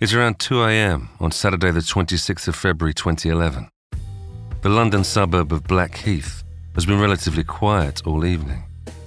It's 0.00 0.14
around 0.14 0.38
2 0.38 0.62
a.m. 0.62 1.10
on 1.20 1.30
Saturday, 1.30 1.70
the 1.72 1.80
26th 1.80 2.48
of 2.48 2.56
February 2.56 2.94
2011. 2.94 3.68
The 4.62 4.68
London 4.70 5.04
suburb 5.04 5.52
of 5.52 5.64
Blackheath 5.64 6.42
has 6.74 6.86
been 6.86 6.98
relatively 6.98 7.44
quiet 7.44 8.06
all 8.06 8.24
evening, 8.24 8.64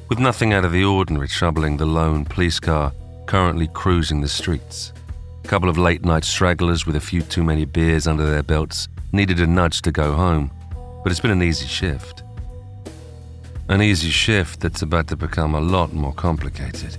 with 0.08 0.20
nothing 0.20 0.54
out 0.54 0.66
of 0.66 0.72
the 0.72 0.84
ordinary 0.84 1.28
troubling 1.28 1.78
the 1.78 1.88
lone 1.88 2.26
police 2.26 2.60
car 2.60 2.94
currently 3.26 3.68
cruising 3.74 4.22
the 4.22 4.28
streets. 4.28 4.94
A 5.44 5.48
couple 5.48 5.68
of 5.68 5.80
late 5.80 6.06
night 6.06 6.26
stragglers 6.26 6.86
with 6.86 6.96
a 6.96 7.02
few 7.02 7.24
too 7.24 7.44
many 7.44 7.66
beers 7.66 8.06
under 8.06 8.30
their 8.30 8.44
belts 8.44 8.88
needed 9.14 9.40
a 9.40 9.48
nudge 9.48 9.82
to 9.82 9.92
go 9.92 10.14
home, 10.14 10.52
but 11.02 11.12
it's 11.12 11.22
been 11.22 11.32
an 11.32 11.42
easy 11.42 11.66
shift. 11.66 12.22
An 13.68 13.82
easy 13.82 14.12
shift 14.12 14.60
that's 14.60 14.84
about 14.84 15.08
to 15.08 15.16
become 15.16 15.56
a 15.56 15.60
lot 15.60 15.92
more 15.92 16.14
complicated. 16.14 16.98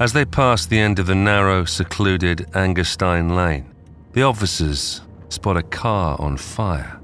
As 0.00 0.14
they 0.14 0.24
pass 0.24 0.64
the 0.64 0.78
end 0.78 0.98
of 0.98 1.06
the 1.06 1.14
narrow, 1.14 1.66
secluded 1.66 2.46
Angerstein 2.52 3.36
Lane, 3.36 3.70
the 4.14 4.22
officers 4.22 5.02
spot 5.28 5.58
a 5.58 5.62
car 5.62 6.16
on 6.18 6.38
fire. 6.38 6.98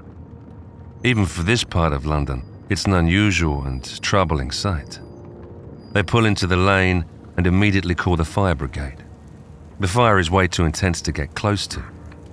Even 1.03 1.27
for 1.27 1.43
this 1.43 1.63
part 1.63 1.93
of 1.93 2.07
London, 2.07 2.43
it's 2.69 2.85
an 2.85 2.93
unusual 2.93 3.61
and 3.65 4.01
troubling 4.01 4.49
sight. 4.49 4.99
They 5.91 6.01
pull 6.01 6.25
into 6.25 6.47
the 6.47 6.57
lane 6.57 7.05
and 7.37 7.45
immediately 7.45 7.93
call 7.93 8.15
the 8.15 8.25
fire 8.25 8.55
brigade. 8.55 9.05
The 9.79 9.87
fire 9.87 10.17
is 10.17 10.31
way 10.31 10.47
too 10.47 10.65
intense 10.65 10.99
to 11.03 11.11
get 11.11 11.35
close 11.35 11.67
to, 11.67 11.83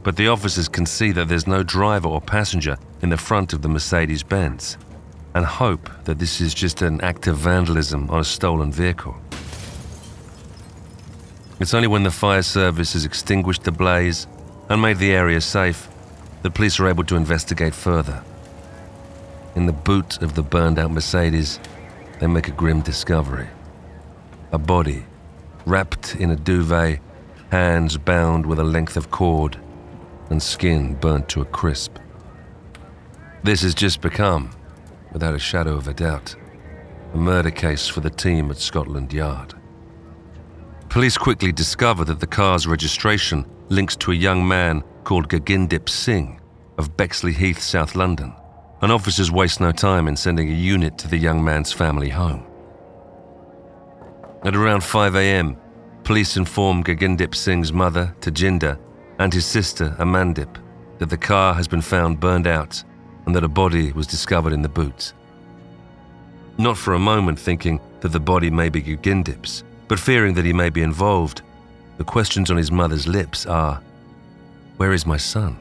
but 0.02 0.16
the 0.16 0.28
officers 0.28 0.70
can 0.70 0.86
see 0.86 1.12
that 1.12 1.28
there's 1.28 1.46
no 1.46 1.62
driver 1.62 2.08
or 2.08 2.22
passenger 2.22 2.78
in 3.02 3.10
the 3.10 3.18
front 3.18 3.52
of 3.52 3.60
the 3.60 3.68
Mercedes 3.68 4.22
Benz 4.22 4.78
and 5.34 5.44
hope 5.44 5.90
that 6.04 6.18
this 6.18 6.40
is 6.40 6.54
just 6.54 6.80
an 6.80 7.02
act 7.02 7.26
of 7.26 7.36
vandalism 7.36 8.08
on 8.08 8.20
a 8.20 8.24
stolen 8.24 8.72
vehicle. 8.72 9.14
It's 11.60 11.72
only 11.72 11.86
when 11.88 12.02
the 12.02 12.10
fire 12.10 12.42
service 12.42 12.94
has 12.94 13.04
extinguished 13.04 13.62
the 13.62 13.70
blaze 13.70 14.26
and 14.68 14.82
made 14.82 14.98
the 14.98 15.12
area 15.12 15.40
safe 15.40 15.88
that 16.42 16.54
police 16.54 16.80
are 16.80 16.88
able 16.88 17.04
to 17.04 17.16
investigate 17.16 17.74
further. 17.74 18.24
In 19.54 19.66
the 19.66 19.72
boot 19.72 20.20
of 20.20 20.34
the 20.34 20.42
burned 20.42 20.80
out 20.80 20.90
Mercedes, 20.90 21.60
they 22.18 22.26
make 22.26 22.48
a 22.48 22.52
grim 22.52 22.80
discovery 22.80 23.48
a 24.52 24.58
body, 24.58 25.04
wrapped 25.66 26.14
in 26.14 26.30
a 26.30 26.36
duvet, 26.36 27.00
hands 27.50 27.98
bound 27.98 28.46
with 28.46 28.60
a 28.60 28.64
length 28.64 28.96
of 28.96 29.10
cord, 29.10 29.58
and 30.30 30.40
skin 30.40 30.94
burnt 30.94 31.28
to 31.28 31.40
a 31.40 31.44
crisp. 31.44 31.98
This 33.42 33.62
has 33.62 33.74
just 33.74 34.00
become, 34.00 34.50
without 35.12 35.34
a 35.34 35.40
shadow 35.40 35.74
of 35.74 35.88
a 35.88 35.92
doubt, 35.92 36.36
a 37.12 37.16
murder 37.16 37.50
case 37.50 37.88
for 37.88 38.00
the 38.00 38.10
team 38.10 38.48
at 38.50 38.58
Scotland 38.58 39.12
Yard. 39.12 39.54
Police 40.94 41.18
quickly 41.18 41.50
discover 41.50 42.04
that 42.04 42.20
the 42.20 42.26
car's 42.28 42.68
registration 42.68 43.44
links 43.68 43.96
to 43.96 44.12
a 44.12 44.14
young 44.14 44.46
man 44.46 44.84
called 45.02 45.28
Gagandip 45.28 45.88
Singh 45.88 46.40
of 46.78 46.96
Bexley 46.96 47.32
Heath, 47.32 47.60
South 47.60 47.96
London, 47.96 48.32
and 48.80 48.92
officers 48.92 49.32
waste 49.32 49.60
no 49.60 49.72
time 49.72 50.06
in 50.06 50.14
sending 50.14 50.48
a 50.48 50.54
unit 50.54 50.96
to 50.98 51.08
the 51.08 51.16
young 51.16 51.42
man's 51.42 51.72
family 51.72 52.10
home. 52.10 52.46
At 54.44 54.54
around 54.54 54.84
5 54.84 55.16
a.m., 55.16 55.56
police 56.04 56.36
inform 56.36 56.84
Gagandip 56.84 57.34
Singh's 57.34 57.72
mother, 57.72 58.14
Tajinder, 58.20 58.78
and 59.18 59.34
his 59.34 59.46
sister, 59.46 59.96
Amandip, 59.98 60.62
that 60.98 61.10
the 61.10 61.18
car 61.18 61.54
has 61.54 61.66
been 61.66 61.82
found 61.82 62.20
burned 62.20 62.46
out 62.46 62.84
and 63.26 63.34
that 63.34 63.42
a 63.42 63.48
body 63.48 63.90
was 63.90 64.06
discovered 64.06 64.52
in 64.52 64.62
the 64.62 64.68
boot. 64.68 65.12
Not 66.56 66.78
for 66.78 66.94
a 66.94 67.00
moment 67.00 67.40
thinking 67.40 67.80
that 67.98 68.12
the 68.12 68.20
body 68.20 68.48
may 68.48 68.68
be 68.68 68.80
Gagandip's, 68.80 69.64
but 69.88 69.98
fearing 69.98 70.34
that 70.34 70.44
he 70.44 70.52
may 70.52 70.70
be 70.70 70.82
involved, 70.82 71.42
the 71.98 72.04
questions 72.04 72.50
on 72.50 72.56
his 72.56 72.72
mother's 72.72 73.06
lips 73.06 73.46
are 73.46 73.80
Where 74.76 74.92
is 74.92 75.06
my 75.06 75.16
son? 75.16 75.56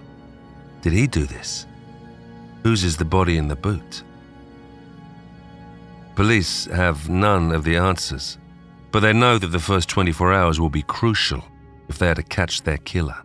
Did 0.82 0.94
he 0.94 1.08
do 1.08 1.26
this? 1.26 1.66
Whose 2.64 2.84
is 2.84 2.98
the 2.98 3.06
body 3.06 3.38
in 3.38 3.48
the 3.48 3.56
boot? 3.56 4.03
Police 6.16 6.66
have 6.66 7.09
none 7.09 7.52
of 7.52 7.64
the 7.64 7.75
answers, 7.75 8.38
but 8.92 9.00
they 9.00 9.14
know 9.14 9.38
that 9.38 9.47
the 9.47 9.59
first 9.59 9.90
24 9.90 10.34
hours 10.34 10.59
will 10.59 10.70
be 10.70 10.84
crucial 10.84 11.44
if 11.88 11.97
they 11.97 12.09
are 12.09 12.16
to 12.16 12.24
catch 12.24 12.62
their 12.62 12.78
killer. 12.78 13.18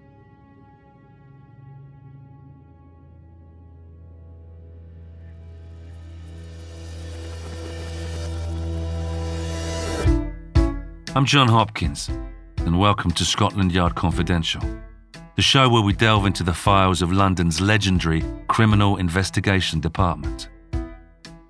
I'm 11.18 11.24
John 11.24 11.48
Hopkins, 11.48 12.08
and 12.58 12.78
welcome 12.78 13.10
to 13.10 13.24
Scotland 13.24 13.72
Yard 13.72 13.96
Confidential, 13.96 14.62
the 15.34 15.42
show 15.42 15.68
where 15.68 15.82
we 15.82 15.92
delve 15.92 16.26
into 16.26 16.44
the 16.44 16.54
files 16.54 17.02
of 17.02 17.10
London's 17.10 17.60
legendary 17.60 18.22
Criminal 18.46 18.98
Investigation 18.98 19.80
Department. 19.80 20.48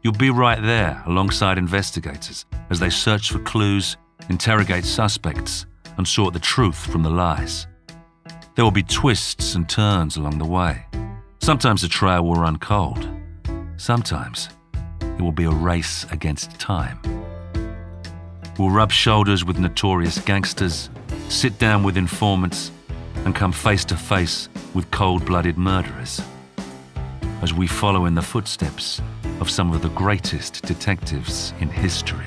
You'll 0.03 0.15
be 0.15 0.31
right 0.31 0.63
there 0.63 1.03
alongside 1.05 1.59
investigators 1.59 2.47
as 2.71 2.81
they 2.81 2.89
search 2.89 3.31
for 3.31 3.41
clues, 3.41 3.99
interrogate 4.31 4.87
suspects, 4.87 5.67
and 5.99 6.09
sort 6.09 6.33
the 6.33 6.41
truth 6.41 6.87
from 6.87 7.03
the 7.03 7.11
lies. 7.11 7.67
There 8.55 8.65
will 8.65 8.73
be 8.73 8.83
twists 8.83 9.55
and 9.55 9.69
turns 9.69 10.17
along 10.17 10.39
the 10.39 10.47
way. 10.47 10.87
Sometimes 11.43 11.83
the 11.83 11.89
trail 11.89 12.25
will 12.25 12.37
run 12.37 12.57
cold. 12.57 13.07
Sometimes 13.77 14.49
it 15.03 15.21
will 15.21 15.31
be 15.31 15.45
a 15.45 15.51
race 15.51 16.07
against 16.11 16.59
time 16.59 17.18
will 18.59 18.71
rub 18.71 18.91
shoulders 18.91 19.45
with 19.45 19.59
notorious 19.59 20.19
gangsters, 20.21 20.91
sit 21.29 21.59
down 21.59 21.83
with 21.83 21.97
informants, 21.97 22.73
and 23.25 23.35
come 23.35 23.53
face 23.53 23.85
to 23.85 23.97
face 23.97 24.49
with 24.75 24.91
cold 24.91 25.25
blooded 25.25 25.57
murderers. 25.57 26.21
As 27.41 27.55
we 27.55 27.67
follow 27.67 28.07
in 28.07 28.15
the 28.15 28.23
footsteps 28.23 29.01
of 29.41 29.49
some 29.49 29.73
of 29.73 29.83
the 29.83 29.91
greatest 29.91 30.63
detectives 30.65 31.53
in 31.61 31.69
history. 31.69 32.27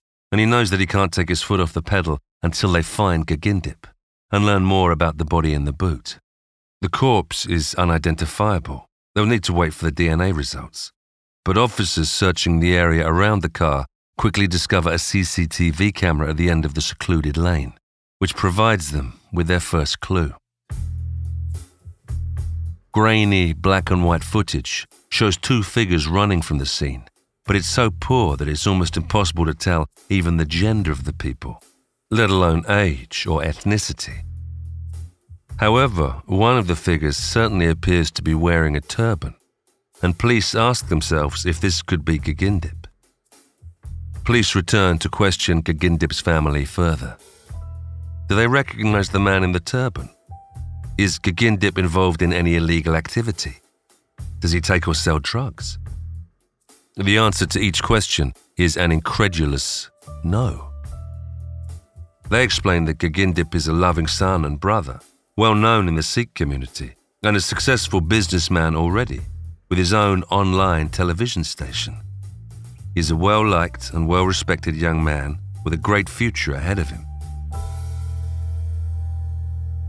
and 0.31 0.39
he 0.39 0.45
knows 0.45 0.69
that 0.69 0.79
he 0.79 0.87
can't 0.87 1.13
take 1.13 1.29
his 1.29 1.41
foot 1.41 1.59
off 1.59 1.73
the 1.73 1.81
pedal 1.81 2.19
until 2.41 2.71
they 2.71 2.81
find 2.81 3.27
Gagandip 3.27 3.85
and 4.31 4.45
learn 4.45 4.63
more 4.63 4.91
about 4.91 5.17
the 5.17 5.25
body 5.25 5.53
in 5.53 5.65
the 5.65 5.73
boot. 5.73 6.19
The 6.81 6.89
corpse 6.89 7.45
is 7.45 7.75
unidentifiable. 7.75 8.85
They'll 9.13 9.25
need 9.25 9.43
to 9.43 9.53
wait 9.53 9.73
for 9.73 9.85
the 9.85 9.91
DNA 9.91 10.35
results. 10.35 10.91
But 11.43 11.57
officers 11.57 12.09
searching 12.09 12.59
the 12.59 12.75
area 12.75 13.05
around 13.05 13.41
the 13.41 13.49
car 13.49 13.85
quickly 14.17 14.47
discover 14.47 14.89
a 14.89 14.95
CCTV 14.95 15.93
camera 15.93 16.29
at 16.29 16.37
the 16.37 16.49
end 16.49 16.65
of 16.65 16.75
the 16.75 16.81
secluded 16.81 17.37
lane, 17.37 17.73
which 18.19 18.35
provides 18.35 18.91
them 18.91 19.19
with 19.33 19.47
their 19.47 19.59
first 19.59 19.99
clue. 19.99 20.33
Grainy 22.93 23.53
black 23.53 23.89
and 23.89 24.05
white 24.05 24.23
footage 24.23 24.85
shows 25.09 25.37
two 25.37 25.63
figures 25.63 26.07
running 26.07 26.41
from 26.41 26.57
the 26.57 26.65
scene, 26.65 27.05
but 27.45 27.55
it's 27.55 27.69
so 27.69 27.89
poor 27.89 28.37
that 28.37 28.47
it's 28.47 28.67
almost 28.67 28.97
impossible 28.97 29.45
to 29.45 29.53
tell 29.53 29.87
even 30.09 30.37
the 30.37 30.45
gender 30.45 30.91
of 30.91 31.05
the 31.05 31.13
people, 31.13 31.61
let 32.09 32.29
alone 32.29 32.63
age 32.69 33.25
or 33.27 33.41
ethnicity. 33.41 34.23
However, 35.57 36.21
one 36.25 36.57
of 36.57 36.67
the 36.67 36.75
figures 36.75 37.17
certainly 37.17 37.67
appears 37.67 38.09
to 38.11 38.21
be 38.21 38.33
wearing 38.33 38.75
a 38.75 38.81
turban, 38.81 39.35
and 40.01 40.17
police 40.17 40.55
ask 40.55 40.87
themselves 40.87 41.45
if 41.45 41.61
this 41.61 41.81
could 41.81 42.03
be 42.03 42.17
Gagandip. 42.17 42.87
Police 44.23 44.55
return 44.55 44.97
to 44.99 45.09
question 45.09 45.61
Gagandip's 45.61 46.19
family 46.19 46.65
further. 46.65 47.17
Do 48.27 48.35
they 48.35 48.47
recognize 48.47 49.09
the 49.09 49.19
man 49.19 49.43
in 49.43 49.51
the 49.51 49.59
turban? 49.59 50.09
Is 50.97 51.19
Gagandip 51.19 51.77
involved 51.77 52.21
in 52.21 52.31
any 52.31 52.55
illegal 52.55 52.95
activity? 52.95 53.59
Does 54.39 54.51
he 54.51 54.61
take 54.61 54.87
or 54.87 54.95
sell 54.95 55.19
drugs? 55.19 55.77
The 56.97 57.17
answer 57.17 57.45
to 57.45 57.59
each 57.59 57.81
question 57.81 58.33
is 58.57 58.75
an 58.75 58.91
incredulous 58.91 59.89
no. 60.25 60.71
They 62.29 62.43
explain 62.43 62.83
that 62.85 62.97
Gagandip 62.97 63.55
is 63.55 63.67
a 63.67 63.73
loving 63.73 64.07
son 64.07 64.43
and 64.43 64.59
brother, 64.59 64.99
well 65.37 65.55
known 65.55 65.87
in 65.87 65.95
the 65.95 66.03
Sikh 66.03 66.33
community, 66.33 66.95
and 67.23 67.37
a 67.37 67.41
successful 67.41 68.01
businessman 68.01 68.75
already, 68.75 69.21
with 69.69 69.79
his 69.79 69.93
own 69.93 70.23
online 70.23 70.89
television 70.89 71.45
station. 71.45 71.95
He 72.93 72.99
is 72.99 73.09
a 73.09 73.15
well 73.15 73.47
liked 73.47 73.93
and 73.93 74.05
well 74.05 74.25
respected 74.25 74.75
young 74.75 75.01
man 75.01 75.39
with 75.63 75.73
a 75.73 75.77
great 75.77 76.09
future 76.09 76.55
ahead 76.55 76.77
of 76.77 76.89
him. 76.89 77.05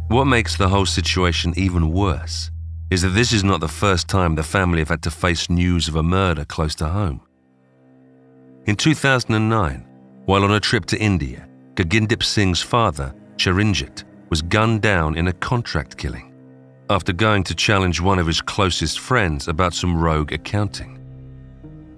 What 0.07 0.27
makes 0.27 0.57
the 0.57 0.69
whole 0.69 0.87
situation 0.87 1.53
even 1.57 1.91
worse 1.91 2.52
is 2.93 3.01
that 3.01 3.09
this 3.09 3.33
is 3.33 3.43
not 3.43 3.61
the 3.61 3.67
first 3.67 4.07
time 4.07 4.35
the 4.35 4.43
family 4.43 4.81
have 4.81 4.91
had 4.91 5.03
to 5.03 5.11
face 5.11 5.49
news 5.49 5.89
of 5.89 5.97
a 5.97 6.03
murder 6.03 6.45
close 6.45 6.75
to 6.75 6.87
home. 6.87 7.23
In 8.67 8.77
2009, 8.77 9.87
while 10.27 10.45
on 10.45 10.53
a 10.53 10.61
trip 10.61 10.85
to 10.87 11.01
India, 11.01 11.49
Gagandip 11.75 12.23
Singh's 12.23 12.61
father, 12.61 13.15
Charanjit, 13.37 14.05
was 14.29 14.43
gunned 14.43 14.83
down 14.83 15.17
in 15.17 15.29
a 15.29 15.33
contract 15.33 15.97
killing 15.97 16.35
after 16.91 17.15
going 17.15 17.43
to 17.45 17.55
challenge 17.55 17.99
one 17.99 18.19
of 18.19 18.27
his 18.27 18.43
closest 18.43 19.01
friends 19.01 19.49
about 19.49 19.73
some 19.73 19.99
rogue 19.99 20.33
accounting. 20.33 20.99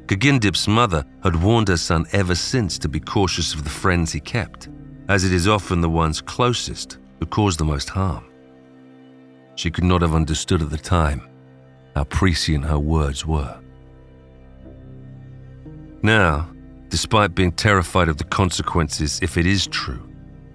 Gagandip's 0.06 0.68
mother 0.68 1.04
had 1.24 1.42
warned 1.42 1.66
her 1.66 1.76
son 1.76 2.06
ever 2.12 2.36
since 2.36 2.78
to 2.78 2.88
be 2.88 3.00
cautious 3.00 3.52
of 3.52 3.64
the 3.64 3.70
friends 3.82 4.12
he 4.12 4.20
kept, 4.20 4.68
as 5.08 5.24
it 5.24 5.32
is 5.32 5.48
often 5.48 5.80
the 5.80 5.90
ones 5.90 6.20
closest 6.20 6.98
who 7.18 7.26
cause 7.26 7.56
the 7.56 7.64
most 7.64 7.88
harm. 7.88 8.24
She 9.56 9.70
could 9.70 9.84
not 9.84 10.02
have 10.02 10.14
understood 10.14 10.62
at 10.62 10.70
the 10.70 10.78
time 10.78 11.28
how 11.94 12.04
prescient 12.04 12.64
her 12.64 12.78
words 12.78 13.24
were. 13.24 13.60
Now, 16.02 16.50
despite 16.88 17.34
being 17.34 17.52
terrified 17.52 18.08
of 18.08 18.18
the 18.18 18.24
consequences 18.24 19.20
if 19.22 19.38
it 19.38 19.46
is 19.46 19.66
true, 19.66 20.02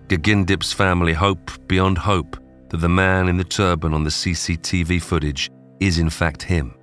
Gagandip's 0.07 0.73
family 0.73 1.13
hope 1.13 1.51
beyond 1.67 1.97
hope 1.97 2.37
that 2.69 2.77
the 2.77 2.89
man 2.89 3.27
in 3.27 3.37
the 3.37 3.43
turban 3.43 3.93
on 3.93 4.03
the 4.03 4.09
CCTV 4.09 5.01
footage 5.01 5.49
is 5.79 5.97
in 5.97 6.09
fact 6.09 6.43
him, 6.43 6.75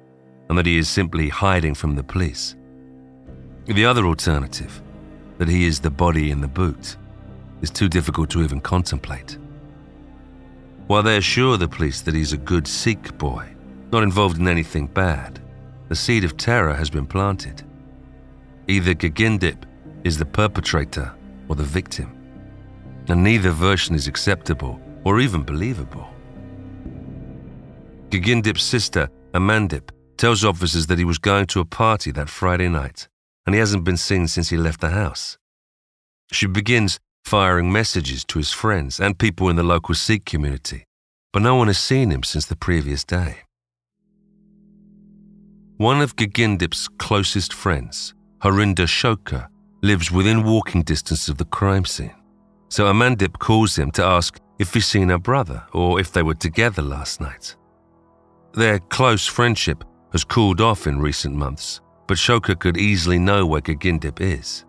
and 0.48 0.58
that 0.58 0.66
he 0.66 0.78
is 0.78 0.88
simply 0.88 1.28
hiding 1.28 1.74
from 1.74 1.94
the 1.94 2.02
police. 2.02 2.56
The 3.66 3.84
other 3.84 4.06
alternative, 4.06 4.82
that 5.38 5.48
he 5.48 5.66
is 5.66 5.80
the 5.80 5.90
body 5.90 6.30
in 6.30 6.40
the 6.40 6.48
boot, 6.48 6.96
is 7.62 7.70
too 7.70 7.88
difficult 7.88 8.30
to 8.30 8.42
even 8.42 8.60
contemplate. 8.60 9.38
While 10.86 11.02
they 11.02 11.16
assure 11.16 11.56
the 11.56 11.68
police 11.68 12.00
that 12.02 12.14
he's 12.14 12.32
a 12.32 12.36
good 12.36 12.66
Sikh 12.66 13.18
boy, 13.18 13.48
not 13.90 14.04
involved 14.04 14.38
in 14.38 14.46
anything 14.46 14.86
bad, 14.86 15.40
the 15.88 15.96
seed 15.96 16.22
of 16.22 16.36
terror 16.36 16.74
has 16.74 16.90
been 16.90 17.06
planted. 17.06 17.62
Either 18.68 18.94
Gagandip 18.94 19.64
is 20.04 20.16
the 20.16 20.24
perpetrator 20.24 21.12
or 21.48 21.56
the 21.56 21.64
victim, 21.64 22.16
and 23.08 23.22
neither 23.22 23.50
version 23.50 23.94
is 23.94 24.06
acceptable 24.06 24.80
or 25.04 25.20
even 25.20 25.42
believable. 25.42 26.08
Gagandip's 28.10 28.62
sister, 28.62 29.08
Amandip, 29.34 29.90
tells 30.16 30.44
officers 30.44 30.86
that 30.86 30.98
he 30.98 31.04
was 31.04 31.18
going 31.18 31.46
to 31.46 31.60
a 31.60 31.64
party 31.64 32.12
that 32.12 32.28
Friday 32.28 32.68
night, 32.68 33.08
and 33.44 33.54
he 33.54 33.58
hasn't 33.58 33.84
been 33.84 33.96
seen 33.96 34.28
since 34.28 34.48
he 34.48 34.56
left 34.56 34.80
the 34.80 34.90
house. 34.90 35.36
She 36.32 36.46
begins 36.46 36.98
firing 37.26 37.72
messages 37.72 38.24
to 38.24 38.38
his 38.38 38.52
friends 38.52 39.00
and 39.00 39.18
people 39.18 39.48
in 39.48 39.56
the 39.56 39.62
local 39.64 39.96
Sikh 39.96 40.24
community, 40.24 40.84
but 41.32 41.42
no 41.42 41.56
one 41.56 41.66
has 41.66 41.78
seen 41.78 42.10
him 42.12 42.22
since 42.22 42.46
the 42.46 42.54
previous 42.54 43.02
day. 43.02 43.38
One 45.76 46.00
of 46.00 46.14
Gagandip's 46.14 46.86
closest 46.98 47.52
friends, 47.52 48.14
Harinder 48.44 48.86
Shoka, 48.86 49.48
lives 49.82 50.12
within 50.12 50.44
walking 50.44 50.84
distance 50.84 51.28
of 51.28 51.36
the 51.36 51.44
crime 51.46 51.84
scene. 51.84 52.14
So 52.68 52.84
Amandip 52.84 53.40
calls 53.40 53.76
him 53.76 53.90
to 53.92 54.04
ask 54.04 54.38
if 54.60 54.72
he's 54.72 54.86
seen 54.86 55.08
her 55.08 55.18
brother 55.18 55.66
or 55.72 55.98
if 55.98 56.12
they 56.12 56.22
were 56.22 56.34
together 56.34 56.82
last 56.82 57.20
night. 57.20 57.56
Their 58.54 58.78
close 58.78 59.26
friendship 59.26 59.82
has 60.12 60.22
cooled 60.22 60.60
off 60.60 60.86
in 60.86 61.00
recent 61.00 61.34
months, 61.34 61.80
but 62.06 62.18
Shoka 62.18 62.56
could 62.56 62.76
easily 62.76 63.18
know 63.18 63.44
where 63.44 63.60
Gagandip 63.60 64.20
is. 64.20 64.64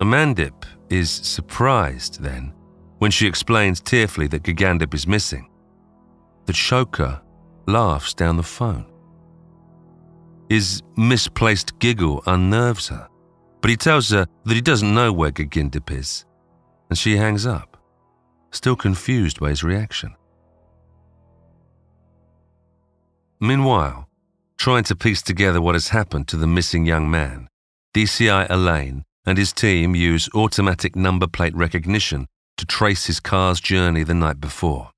Amandip 0.00 0.64
is 0.90 1.10
surprised 1.10 2.20
then 2.20 2.52
when 2.98 3.10
she 3.10 3.26
explains 3.26 3.80
tearfully 3.80 4.26
that 4.28 4.42
Gagandip 4.42 4.94
is 4.94 5.06
missing. 5.06 5.48
That 6.46 6.56
Shoka 6.56 7.20
laughs 7.66 8.14
down 8.14 8.36
the 8.36 8.42
phone. 8.42 8.86
His 10.48 10.82
misplaced 10.96 11.78
giggle 11.78 12.22
unnerves 12.26 12.88
her, 12.88 13.08
but 13.60 13.70
he 13.70 13.76
tells 13.76 14.10
her 14.10 14.26
that 14.44 14.54
he 14.54 14.60
doesn't 14.60 14.94
know 14.94 15.12
where 15.12 15.30
Gagandip 15.30 15.90
is, 15.90 16.24
and 16.88 16.98
she 16.98 17.16
hangs 17.16 17.46
up, 17.46 17.76
still 18.50 18.76
confused 18.76 19.40
by 19.40 19.50
his 19.50 19.62
reaction. 19.62 20.14
Meanwhile, 23.40 24.08
trying 24.56 24.84
to 24.84 24.96
piece 24.96 25.22
together 25.22 25.60
what 25.60 25.74
has 25.74 25.90
happened 25.90 26.26
to 26.28 26.36
the 26.36 26.46
missing 26.46 26.84
young 26.84 27.10
man, 27.10 27.48
DCI 27.94 28.46
Allain 28.50 29.04
and 29.28 29.36
his 29.36 29.52
team 29.52 29.94
use 29.94 30.26
automatic 30.34 30.96
number 30.96 31.26
plate 31.26 31.54
recognition 31.54 32.26
to 32.56 32.64
trace 32.64 33.04
his 33.04 33.20
car's 33.20 33.60
journey 33.60 34.02
the 34.02 34.14
night 34.14 34.40
before. 34.40 34.90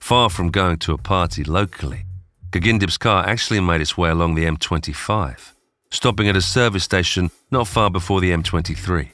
Far 0.00 0.28
from 0.28 0.50
going 0.50 0.76
to 0.78 0.92
a 0.92 0.98
party 0.98 1.44
locally, 1.44 2.04
Gagandip's 2.50 2.98
car 2.98 3.24
actually 3.24 3.60
made 3.60 3.80
its 3.80 3.96
way 3.96 4.10
along 4.10 4.34
the 4.34 4.44
M25, 4.44 5.52
stopping 5.92 6.28
at 6.28 6.34
a 6.34 6.42
service 6.42 6.82
station 6.82 7.30
not 7.52 7.68
far 7.68 7.90
before 7.90 8.20
the 8.20 8.32
M23. 8.32 9.10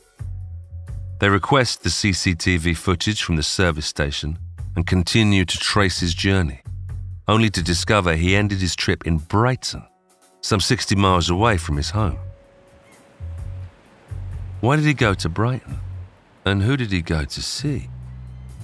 They 1.21 1.29
request 1.29 1.83
the 1.83 1.91
CCTV 1.91 2.75
footage 2.79 3.23
from 3.23 3.37
the 3.37 3.43
service 3.43 3.87
station 3.87 4.39
and 4.75 4.87
continue 4.87 5.45
to 5.45 5.59
trace 5.59 6.01
his 6.01 6.15
journey, 6.15 6.63
only 7.29 7.51
to 7.51 7.63
discover 7.63 8.17
he 8.17 8.37
ended 8.37 8.59
his 8.59 8.75
trip 8.75 9.07
in 9.07 9.19
Brighton, 9.19 9.85
some 10.41 10.61
60 10.61 10.97
miles 10.97 11.29
away 11.29 11.59
from 11.59 11.77
his 11.77 11.91
home. 11.91 12.19
Why 14.61 14.77
did 14.77 14.85
he 14.85 14.95
go 14.95 15.15
to 15.15 15.29
Brighton? 15.29 15.79
And 16.45 16.63
who 16.63 16.77
did 16.77 16.91
he 16.91 17.03
go 17.03 17.25
to 17.25 17.43
see? 17.43 17.89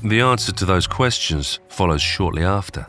The 0.02 0.20
answer 0.20 0.52
to 0.52 0.64
those 0.64 0.86
questions 0.86 1.60
follows 1.68 2.02
shortly 2.02 2.42
after, 2.42 2.86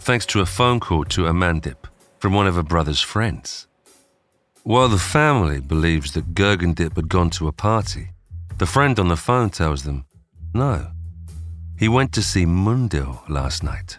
thanks 0.00 0.26
to 0.26 0.40
a 0.40 0.46
phone 0.46 0.78
call 0.78 1.04
to 1.06 1.22
Amandip 1.22 1.86
from 2.18 2.34
one 2.34 2.46
of 2.46 2.54
her 2.54 2.62
brother's 2.62 3.00
friends. 3.00 3.66
While 4.64 4.88
the 4.88 4.98
family 4.98 5.60
believes 5.60 6.12
that 6.12 6.34
Gagandip 6.34 6.94
had 6.94 7.08
gone 7.08 7.30
to 7.30 7.48
a 7.48 7.52
party, 7.52 8.10
the 8.58 8.66
friend 8.66 8.98
on 9.00 9.08
the 9.08 9.16
phone 9.16 9.50
tells 9.50 9.82
them, 9.82 10.04
no, 10.54 10.88
he 11.76 11.88
went 11.88 12.12
to 12.12 12.22
see 12.22 12.44
Mundil 12.44 13.28
last 13.28 13.64
night. 13.64 13.98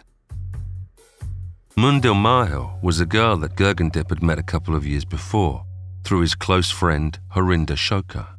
Mundil 1.76 2.14
Mahil 2.14 2.80
was 2.82 3.00
a 3.00 3.04
girl 3.06 3.36
that 3.38 3.56
Gagandip 3.56 4.08
had 4.08 4.22
met 4.22 4.38
a 4.38 4.42
couple 4.44 4.74
of 4.76 4.86
years 4.86 5.04
before 5.04 5.66
through 6.04 6.20
his 6.20 6.34
close 6.34 6.70
friend 6.70 7.18
Harinder 7.34 7.76
Shoka. 7.76 8.33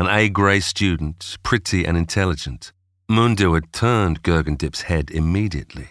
An 0.00 0.06
A 0.06 0.28
grade 0.28 0.62
student, 0.62 1.38
pretty 1.42 1.84
and 1.84 1.96
intelligent, 1.96 2.72
Mundil 3.10 3.54
had 3.54 3.72
turned 3.72 4.22
Gagandip's 4.22 4.82
head 4.82 5.10
immediately. 5.10 5.88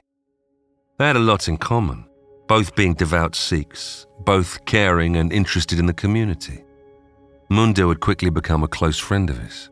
They 0.97 1.07
had 1.07 1.17
a 1.17 1.19
lot 1.19 1.49
in 1.49 1.57
common, 1.57 2.05
both 2.47 2.73
being 2.73 2.93
devout 2.93 3.35
Sikhs, 3.35 4.07
both 4.23 4.63
caring 4.63 5.17
and 5.17 5.33
interested 5.33 5.77
in 5.77 5.87
the 5.87 5.93
community. 5.93 6.63
Mundil 7.51 7.89
had 7.89 7.99
quickly 7.99 8.29
become 8.29 8.63
a 8.63 8.69
close 8.69 8.97
friend 8.97 9.29
of 9.29 9.39
his. 9.39 9.69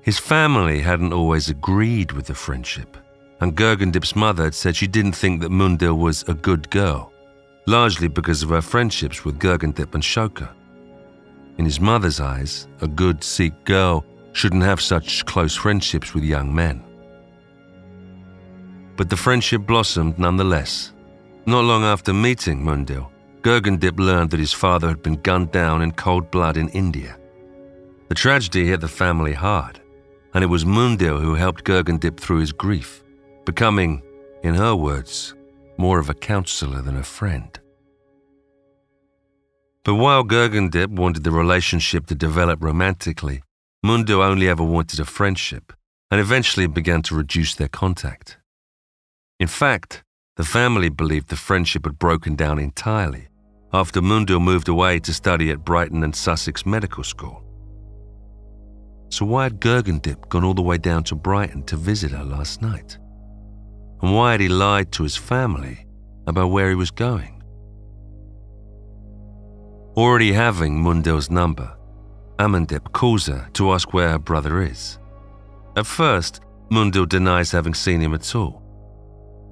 His 0.00 0.18
family 0.18 0.80
hadn't 0.80 1.12
always 1.12 1.48
agreed 1.48 2.10
with 2.10 2.26
the 2.26 2.34
friendship, 2.34 2.96
and 3.40 3.56
Gagandip's 3.56 4.16
mother 4.16 4.44
had 4.44 4.54
said 4.54 4.74
she 4.74 4.88
didn't 4.88 5.12
think 5.12 5.42
that 5.42 5.52
Mundil 5.52 5.96
was 5.96 6.24
a 6.24 6.34
good 6.34 6.68
girl, 6.70 7.12
largely 7.68 8.08
because 8.08 8.42
of 8.42 8.48
her 8.48 8.62
friendships 8.62 9.24
with 9.24 9.38
Gagandip 9.38 9.94
and 9.94 10.02
Shoka. 10.02 10.48
In 11.58 11.64
his 11.64 11.80
mother's 11.80 12.20
eyes, 12.20 12.66
a 12.80 12.88
good 12.88 13.22
Sikh 13.22 13.64
girl 13.64 14.04
shouldn't 14.32 14.62
have 14.62 14.80
such 14.80 15.24
close 15.26 15.54
friendships 15.54 16.14
with 16.14 16.24
young 16.24 16.54
men. 16.54 16.82
but 18.96 19.10
the 19.10 19.16
friendship 19.16 19.66
blossomed 19.66 20.18
nonetheless. 20.18 20.92
Not 21.46 21.64
long 21.64 21.82
after 21.82 22.12
meeting 22.12 22.62
Mundil, 22.62 23.10
Gagandip 23.42 23.98
learned 23.98 24.30
that 24.30 24.38
his 24.38 24.52
father 24.52 24.88
had 24.88 25.02
been 25.02 25.16
gunned 25.22 25.50
down 25.50 25.82
in 25.82 25.90
cold 25.92 26.30
blood 26.30 26.56
in 26.56 26.68
India. 26.68 27.16
The 28.08 28.14
tragedy 28.14 28.66
hit 28.66 28.80
the 28.80 28.88
family 28.88 29.32
hard, 29.32 29.80
and 30.34 30.44
it 30.44 30.46
was 30.46 30.64
Mundil 30.64 31.20
who 31.20 31.34
helped 31.34 31.64
Gagandip 31.64 32.20
through 32.20 32.38
his 32.38 32.52
grief, 32.52 33.02
becoming, 33.44 34.02
in 34.42 34.54
her 34.54 34.76
words, 34.76 35.34
more 35.78 35.98
of 35.98 36.10
a 36.10 36.14
counselor 36.14 36.82
than 36.82 36.96
a 36.96 37.02
friend. 37.02 37.58
But 39.84 39.96
while 39.96 40.22
Gagandip 40.22 40.90
wanted 40.90 41.24
the 41.24 41.32
relationship 41.32 42.06
to 42.06 42.14
develop 42.14 42.62
romantically, 42.62 43.42
Mundil 43.84 44.24
only 44.24 44.48
ever 44.48 44.62
wanted 44.62 45.00
a 45.00 45.04
friendship 45.04 45.72
and 46.10 46.20
eventually 46.20 46.68
began 46.68 47.02
to 47.02 47.16
reduce 47.16 47.56
their 47.56 47.68
contact. 47.68 48.38
In 49.40 49.48
fact, 49.48 50.04
the 50.36 50.44
family 50.44 50.88
believed 50.88 51.28
the 51.28 51.36
friendship 51.36 51.84
had 51.84 51.98
broken 51.98 52.36
down 52.36 52.60
entirely 52.60 53.28
after 53.72 54.00
Mundil 54.00 54.40
moved 54.40 54.68
away 54.68 55.00
to 55.00 55.12
study 55.12 55.50
at 55.50 55.64
Brighton 55.64 56.04
and 56.04 56.14
Sussex 56.14 56.64
Medical 56.64 57.02
School. 57.02 57.42
So 59.08 59.24
why 59.24 59.44
had 59.44 59.60
Gagandip 59.60 60.28
gone 60.28 60.44
all 60.44 60.54
the 60.54 60.62
way 60.62 60.78
down 60.78 61.02
to 61.04 61.16
Brighton 61.16 61.64
to 61.64 61.76
visit 61.76 62.12
her 62.12 62.24
last 62.24 62.62
night? 62.62 62.98
And 64.00 64.14
why 64.14 64.32
had 64.32 64.40
he 64.40 64.48
lied 64.48 64.92
to 64.92 65.02
his 65.02 65.16
family 65.16 65.86
about 66.26 66.48
where 66.48 66.68
he 66.68 66.76
was 66.76 66.90
going? 66.90 67.41
Already 69.94 70.32
having 70.32 70.82
Mundil's 70.82 71.30
number, 71.30 71.76
Amandip 72.38 72.92
calls 72.92 73.26
her 73.26 73.46
to 73.52 73.72
ask 73.72 73.92
where 73.92 74.08
her 74.08 74.18
brother 74.18 74.62
is. 74.62 74.98
At 75.76 75.84
first, 75.84 76.40
Mundil 76.70 77.06
denies 77.06 77.50
having 77.50 77.74
seen 77.74 78.00
him 78.00 78.14
at 78.14 78.34
all. 78.34 78.62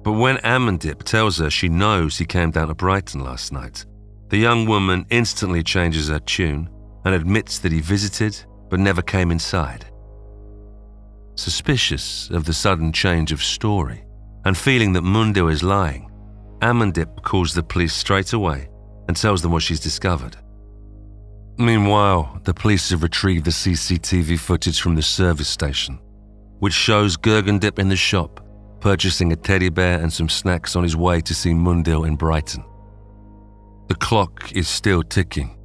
But 0.03 0.13
when 0.13 0.37
Amandip 0.37 1.03
tells 1.03 1.37
her 1.37 1.51
she 1.51 1.69
knows 1.69 2.17
he 2.17 2.25
came 2.25 2.49
down 2.49 2.69
to 2.69 2.73
Brighton 2.73 3.23
last 3.23 3.53
night, 3.53 3.85
the 4.29 4.37
young 4.37 4.65
woman 4.65 5.05
instantly 5.11 5.61
changes 5.61 6.07
her 6.07 6.19
tune 6.19 6.67
and 7.05 7.13
admits 7.13 7.59
that 7.59 7.71
he 7.71 7.79
visited 7.79 8.35
but 8.71 8.79
never 8.79 9.03
came 9.03 9.29
inside. 9.29 9.85
Suspicious 11.35 12.31
of 12.31 12.45
the 12.45 12.53
sudden 12.53 12.91
change 12.91 13.31
of 13.31 13.43
story 13.43 14.03
and 14.45 14.57
feeling 14.57 14.93
that 14.93 15.03
Mundil 15.03 15.51
is 15.51 15.61
lying, 15.61 16.09
Amandip 16.61 17.21
calls 17.21 17.53
the 17.53 17.61
police 17.61 17.93
straight 17.93 18.33
away 18.33 18.70
and 19.11 19.17
tells 19.17 19.41
them 19.41 19.51
what 19.51 19.61
she's 19.61 19.81
discovered. 19.81 20.37
Meanwhile, 21.57 22.39
the 22.45 22.53
police 22.53 22.91
have 22.91 23.03
retrieved 23.03 23.43
the 23.43 23.51
CCTV 23.51 24.39
footage 24.39 24.79
from 24.79 24.95
the 24.95 25.01
service 25.01 25.49
station, 25.49 25.99
which 26.59 26.71
shows 26.73 27.17
Gagandip 27.17 27.77
in 27.77 27.89
the 27.89 27.97
shop 27.97 28.39
purchasing 28.79 29.33
a 29.33 29.35
teddy 29.35 29.67
bear 29.67 29.99
and 29.99 30.13
some 30.13 30.29
snacks 30.29 30.77
on 30.77 30.83
his 30.83 30.95
way 30.95 31.19
to 31.19 31.33
see 31.33 31.51
Mundil 31.51 32.07
in 32.07 32.15
Brighton. 32.15 32.63
The 33.89 33.95
clock 33.95 34.49
is 34.53 34.69
still 34.69 35.03
ticking, 35.03 35.57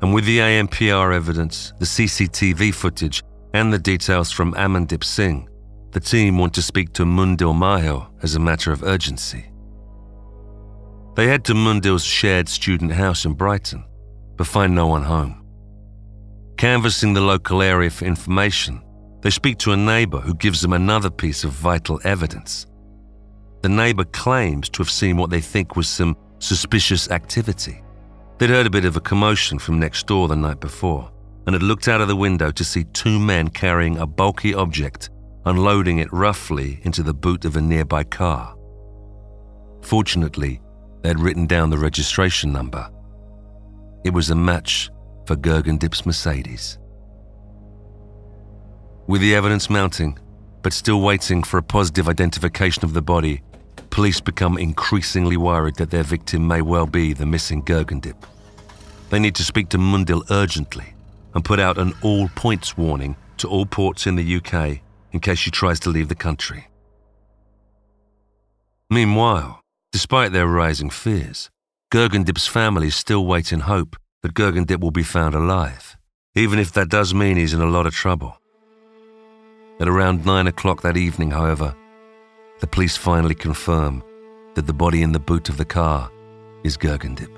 and 0.00 0.14
with 0.14 0.24
the 0.24 0.38
ANPR 0.38 1.14
evidence, 1.14 1.74
the 1.78 1.84
CCTV 1.84 2.72
footage, 2.72 3.22
and 3.52 3.70
the 3.70 3.78
details 3.78 4.32
from 4.32 4.54
Amandip 4.54 5.04
Singh, 5.04 5.46
the 5.90 6.00
team 6.00 6.38
want 6.38 6.54
to 6.54 6.62
speak 6.62 6.94
to 6.94 7.04
Mundil 7.04 7.54
Mahil 7.54 8.08
as 8.22 8.34
a 8.34 8.40
matter 8.40 8.72
of 8.72 8.82
urgency. 8.82 9.44
They 11.14 11.28
head 11.28 11.44
to 11.44 11.54
Mundil's 11.54 12.04
shared 12.04 12.48
student 12.48 12.92
house 12.92 13.24
in 13.24 13.34
Brighton, 13.34 13.84
but 14.36 14.48
find 14.48 14.74
no 14.74 14.88
one 14.88 15.04
home. 15.04 15.46
Canvassing 16.56 17.14
the 17.14 17.20
local 17.20 17.62
area 17.62 17.90
for 17.90 18.04
information, 18.04 18.82
they 19.22 19.30
speak 19.30 19.58
to 19.58 19.72
a 19.72 19.76
neighbour 19.76 20.20
who 20.20 20.34
gives 20.34 20.60
them 20.60 20.72
another 20.72 21.10
piece 21.10 21.44
of 21.44 21.52
vital 21.52 22.00
evidence. 22.04 22.66
The 23.62 23.68
neighbour 23.68 24.04
claims 24.04 24.68
to 24.70 24.82
have 24.82 24.90
seen 24.90 25.16
what 25.16 25.30
they 25.30 25.40
think 25.40 25.76
was 25.76 25.88
some 25.88 26.16
suspicious 26.40 27.10
activity. 27.10 27.82
They'd 28.38 28.50
heard 28.50 28.66
a 28.66 28.70
bit 28.70 28.84
of 28.84 28.96
a 28.96 29.00
commotion 29.00 29.58
from 29.58 29.78
next 29.78 30.06
door 30.06 30.26
the 30.26 30.36
night 30.36 30.60
before 30.60 31.10
and 31.46 31.54
had 31.54 31.62
looked 31.62 31.88
out 31.88 32.00
of 32.00 32.08
the 32.08 32.16
window 32.16 32.50
to 32.50 32.64
see 32.64 32.84
two 32.92 33.18
men 33.18 33.48
carrying 33.48 33.98
a 33.98 34.06
bulky 34.06 34.52
object, 34.52 35.10
unloading 35.46 35.98
it 35.98 36.12
roughly 36.12 36.80
into 36.82 37.02
the 37.02 37.14
boot 37.14 37.44
of 37.44 37.56
a 37.56 37.60
nearby 37.60 38.02
car. 38.02 38.56
Fortunately, 39.82 40.60
they 41.04 41.10
had 41.10 41.20
written 41.20 41.46
down 41.46 41.68
the 41.68 41.76
registration 41.76 42.50
number. 42.50 42.88
It 44.04 44.14
was 44.14 44.30
a 44.30 44.34
match 44.34 44.88
for 45.26 45.36
Gagandip's 45.36 46.06
Mercedes. 46.06 46.78
With 49.06 49.20
the 49.20 49.34
evidence 49.34 49.68
mounting, 49.68 50.18
but 50.62 50.72
still 50.72 51.02
waiting 51.02 51.42
for 51.42 51.58
a 51.58 51.62
positive 51.62 52.08
identification 52.08 52.86
of 52.86 52.94
the 52.94 53.02
body, 53.02 53.42
police 53.90 54.18
become 54.18 54.56
increasingly 54.56 55.36
worried 55.36 55.76
that 55.76 55.90
their 55.90 56.04
victim 56.04 56.48
may 56.48 56.62
well 56.62 56.86
be 56.86 57.12
the 57.12 57.26
missing 57.26 57.62
Gagandip. 57.62 58.16
They 59.10 59.18
need 59.18 59.34
to 59.34 59.44
speak 59.44 59.68
to 59.68 59.76
Mundil 59.76 60.24
urgently 60.30 60.94
and 61.34 61.44
put 61.44 61.60
out 61.60 61.76
an 61.76 61.92
all 62.00 62.28
points 62.28 62.78
warning 62.78 63.14
to 63.36 63.48
all 63.48 63.66
ports 63.66 64.06
in 64.06 64.16
the 64.16 64.36
UK 64.36 64.80
in 65.12 65.20
case 65.20 65.38
she 65.38 65.50
tries 65.50 65.80
to 65.80 65.90
leave 65.90 66.08
the 66.08 66.14
country. 66.14 66.66
Meanwhile, 68.88 69.63
despite 69.94 70.32
their 70.32 70.48
rising 70.48 70.90
fears, 70.90 71.50
Gagandip's 71.92 72.48
family 72.48 72.90
still 72.90 73.24
wait 73.24 73.52
in 73.52 73.60
hope 73.60 73.94
that 74.22 74.34
Gagandip 74.34 74.80
will 74.80 74.90
be 74.90 75.04
found 75.04 75.36
alive, 75.36 75.96
even 76.34 76.58
if 76.58 76.72
that 76.72 76.88
does 76.88 77.14
mean 77.14 77.36
he's 77.36 77.54
in 77.54 77.60
a 77.60 77.74
lot 77.76 77.86
of 77.86 77.94
trouble. 77.94 78.36
At 79.78 79.86
around 79.86 80.26
nine 80.26 80.48
o'clock 80.48 80.82
that 80.82 80.96
evening, 80.96 81.30
however, 81.30 81.76
the 82.58 82.66
police 82.66 82.96
finally 82.96 83.36
confirm 83.36 84.02
that 84.56 84.66
the 84.66 84.72
body 84.72 85.00
in 85.00 85.12
the 85.12 85.20
boot 85.20 85.48
of 85.48 85.58
the 85.58 85.64
car 85.64 86.10
is 86.64 86.76
Gagandip. 86.76 87.30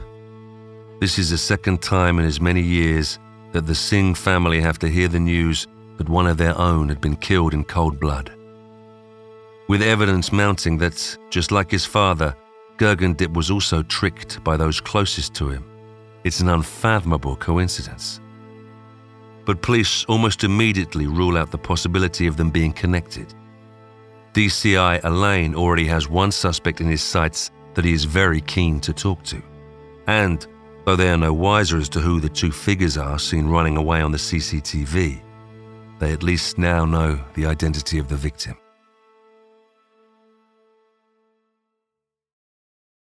This 0.99 1.19
is 1.19 1.29
the 1.29 1.37
second 1.37 1.83
time 1.83 2.19
in 2.19 2.25
as 2.25 2.41
many 2.41 2.63
years 2.63 3.19
that 3.53 3.67
the 3.67 3.75
Singh 3.75 4.15
family 4.15 4.63
have 4.63 4.79
to 4.79 4.89
hear 4.89 5.09
the 5.09 5.21
news 5.21 5.67
that 5.99 6.09
one 6.09 6.27
of 6.27 6.39
their 6.39 6.59
own 6.59 6.89
had 6.89 7.03
been 7.03 7.17
killed 7.17 7.53
in 7.53 7.65
cold 7.65 8.01
blood. 8.01 8.33
With 9.69 9.83
evidence 9.83 10.33
mounting 10.33 10.79
that, 10.79 11.19
just 11.29 11.53
like 11.53 11.71
his 11.71 11.85
father, 11.85 12.35
Gagandip 12.79 13.33
was 13.33 13.51
also 13.51 13.83
tricked 13.83 14.43
by 14.45 14.57
those 14.57 14.81
closest 14.81 15.35
to 15.35 15.49
him, 15.49 15.65
it's 16.25 16.41
an 16.41 16.49
unfathomable 16.49 17.37
coincidence. 17.37 18.21
But 19.45 19.63
police 19.63 20.05
almost 20.07 20.45
immediately 20.45 21.07
rule 21.07 21.39
out 21.39 21.51
the 21.51 21.59
possibility 21.59 22.27
of 22.27 22.37
them 22.37 22.51
being 22.51 22.73
connected 22.73 23.33
DCI 24.37 25.01
Allain 25.03 25.55
already 25.55 25.87
has 25.87 26.11
one 26.11 26.31
suspect 26.31 26.83
in 26.83 26.89
his 26.89 27.03
sights 27.03 27.51
that 27.73 27.87
he 27.87 27.95
is 27.95 28.05
very 28.05 28.43
keen 28.43 28.81
to 28.81 28.93
talk 28.93 29.23
to. 29.23 29.43
And, 30.09 30.47
though 30.85 30.95
they 30.95 31.09
are 31.09 31.17
no 31.17 31.33
wiser 31.33 31.79
as 31.79 31.89
to 31.89 32.01
who 32.01 32.21
the 32.21 32.29
two 32.29 32.53
figures 32.53 32.99
are 32.99 33.19
seen 33.19 33.47
running 33.47 33.79
away 33.79 34.03
on 34.03 34.13
the 34.13 34.19
CCTV, 34.19 35.23
they 36.01 36.13
at 36.13 36.23
least 36.23 36.59
now 36.59 36.85
know 36.85 37.19
the 37.33 37.47
identity 37.47 37.99
of 37.99 38.09
the 38.09 38.17
victim. 38.17 38.59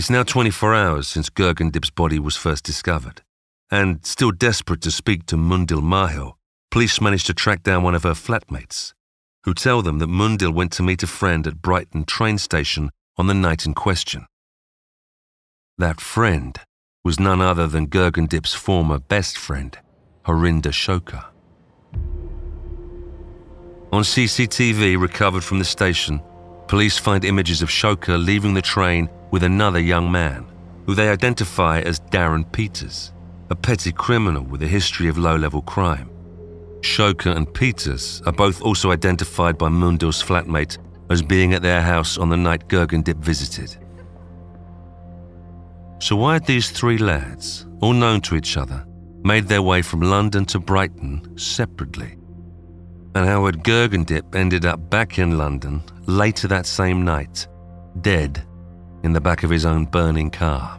It's 0.00 0.08
now 0.08 0.22
24 0.22 0.74
hours 0.74 1.08
since 1.08 1.28
Gagandip's 1.28 1.90
body 1.90 2.18
was 2.18 2.34
first 2.34 2.64
discovered, 2.64 3.20
and 3.70 4.02
still 4.06 4.30
desperate 4.30 4.80
to 4.80 4.90
speak 4.90 5.26
to 5.26 5.36
Mundil 5.36 5.82
Mahil, 5.82 6.38
police 6.70 7.02
managed 7.02 7.26
to 7.26 7.34
track 7.34 7.62
down 7.62 7.82
one 7.82 7.94
of 7.94 8.04
her 8.04 8.14
flatmates, 8.14 8.94
who 9.44 9.52
tell 9.52 9.82
them 9.82 9.98
that 9.98 10.08
Mundil 10.08 10.54
went 10.54 10.72
to 10.72 10.82
meet 10.82 11.02
a 11.02 11.06
friend 11.06 11.46
at 11.46 11.60
Brighton 11.60 12.06
train 12.06 12.38
station 12.38 12.88
on 13.18 13.26
the 13.26 13.34
night 13.34 13.66
in 13.66 13.74
question. 13.74 14.24
That 15.76 16.00
friend 16.00 16.58
was 17.04 17.20
none 17.20 17.42
other 17.42 17.66
than 17.66 17.88
Gagandip's 17.88 18.54
former 18.54 18.98
best 18.98 19.36
friend, 19.36 19.78
Harinder 20.24 20.72
Shoka. 20.72 21.26
On 23.92 24.02
CCTV 24.02 24.98
recovered 24.98 25.44
from 25.44 25.58
the 25.58 25.66
station, 25.66 26.22
police 26.68 26.96
find 26.96 27.22
images 27.22 27.60
of 27.60 27.68
Shoka 27.68 28.16
leaving 28.16 28.54
the 28.54 28.62
train 28.62 29.10
with 29.30 29.42
another 29.42 29.80
young 29.80 30.10
man, 30.10 30.46
who 30.86 30.94
they 30.94 31.08
identify 31.08 31.80
as 31.80 32.00
Darren 32.00 32.50
Peters, 32.52 33.12
a 33.50 33.54
petty 33.54 33.92
criminal 33.92 34.42
with 34.42 34.62
a 34.62 34.66
history 34.66 35.08
of 35.08 35.18
low 35.18 35.36
level 35.36 35.62
crime. 35.62 36.10
Shokar 36.82 37.36
and 37.36 37.52
Peters 37.52 38.22
are 38.26 38.32
both 38.32 38.62
also 38.62 38.90
identified 38.90 39.58
by 39.58 39.68
Mundil's 39.68 40.22
flatmate 40.22 40.78
as 41.10 41.22
being 41.22 41.52
at 41.52 41.62
their 41.62 41.82
house 41.82 42.16
on 42.16 42.28
the 42.28 42.36
night 42.36 42.68
Gagandip 42.68 43.16
visited. 43.16 43.76
So, 45.98 46.16
why 46.16 46.34
had 46.34 46.46
these 46.46 46.70
three 46.70 46.96
lads, 46.96 47.66
all 47.80 47.92
known 47.92 48.22
to 48.22 48.36
each 48.36 48.56
other, 48.56 48.86
made 49.22 49.46
their 49.46 49.60
way 49.60 49.82
from 49.82 50.00
London 50.00 50.46
to 50.46 50.58
Brighton 50.58 51.36
separately? 51.36 52.16
And 53.14 53.26
how 53.26 53.44
had 53.46 53.62
Gagandip 53.64 54.34
ended 54.34 54.64
up 54.64 54.88
back 54.88 55.18
in 55.18 55.36
London 55.36 55.82
later 56.06 56.48
that 56.48 56.64
same 56.64 57.04
night, 57.04 57.46
dead 58.00 58.46
in 59.02 59.12
the 59.12 59.20
back 59.20 59.42
of 59.42 59.50
his 59.50 59.64
own 59.64 59.84
burning 59.84 60.30
car? 60.30 60.78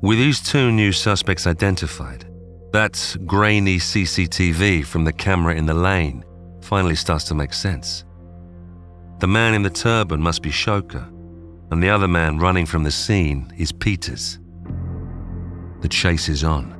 With 0.00 0.18
these 0.18 0.40
two 0.40 0.70
new 0.70 0.92
suspects 0.92 1.46
identified, 1.46 2.24
that 2.72 3.16
grainy 3.26 3.78
CCTV 3.78 4.84
from 4.84 5.04
the 5.04 5.12
camera 5.12 5.54
in 5.54 5.66
the 5.66 5.74
lane 5.74 6.24
finally 6.60 6.94
starts 6.94 7.24
to 7.24 7.34
make 7.34 7.52
sense. 7.52 8.04
The 9.18 9.26
man 9.26 9.54
in 9.54 9.62
the 9.62 9.70
turban 9.70 10.20
must 10.20 10.42
be 10.42 10.50
Shoker, 10.50 11.08
and 11.70 11.82
the 11.82 11.90
other 11.90 12.06
man 12.06 12.38
running 12.38 12.66
from 12.66 12.84
the 12.84 12.90
scene 12.90 13.52
is 13.58 13.72
Peters. 13.72 14.38
The 15.80 15.88
chase 15.88 16.28
is 16.28 16.44
on. 16.44 16.76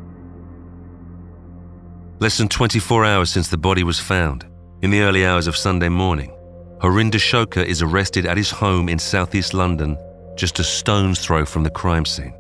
Less 2.21 2.39
than 2.39 2.49
24 2.49 3.05
hours 3.05 3.31
since 3.31 3.49
the 3.49 3.59
body 3.59 3.83
was 3.83 3.99
found, 3.99 4.47
in 4.83 4.91
the 4.91 5.01
early 5.01 5.27
hours 5.27 5.47
of 5.47 5.57
Sunday 5.57 5.89
morning, 5.89 6.33
Harinder 6.81 7.19
Shoker 7.19 7.61
is 7.61 7.83
arrested 7.83 8.25
at 8.25 8.37
his 8.37 8.51
home 8.51 8.89
in 8.89 8.99
southeast 8.99 9.53
London, 9.53 9.97
just 10.37 10.61
a 10.61 10.65
stone's 10.65 11.19
throw 11.19 11.45
from 11.45 11.65
the 11.65 11.71
crime 11.71 12.05
scene. 12.05 12.35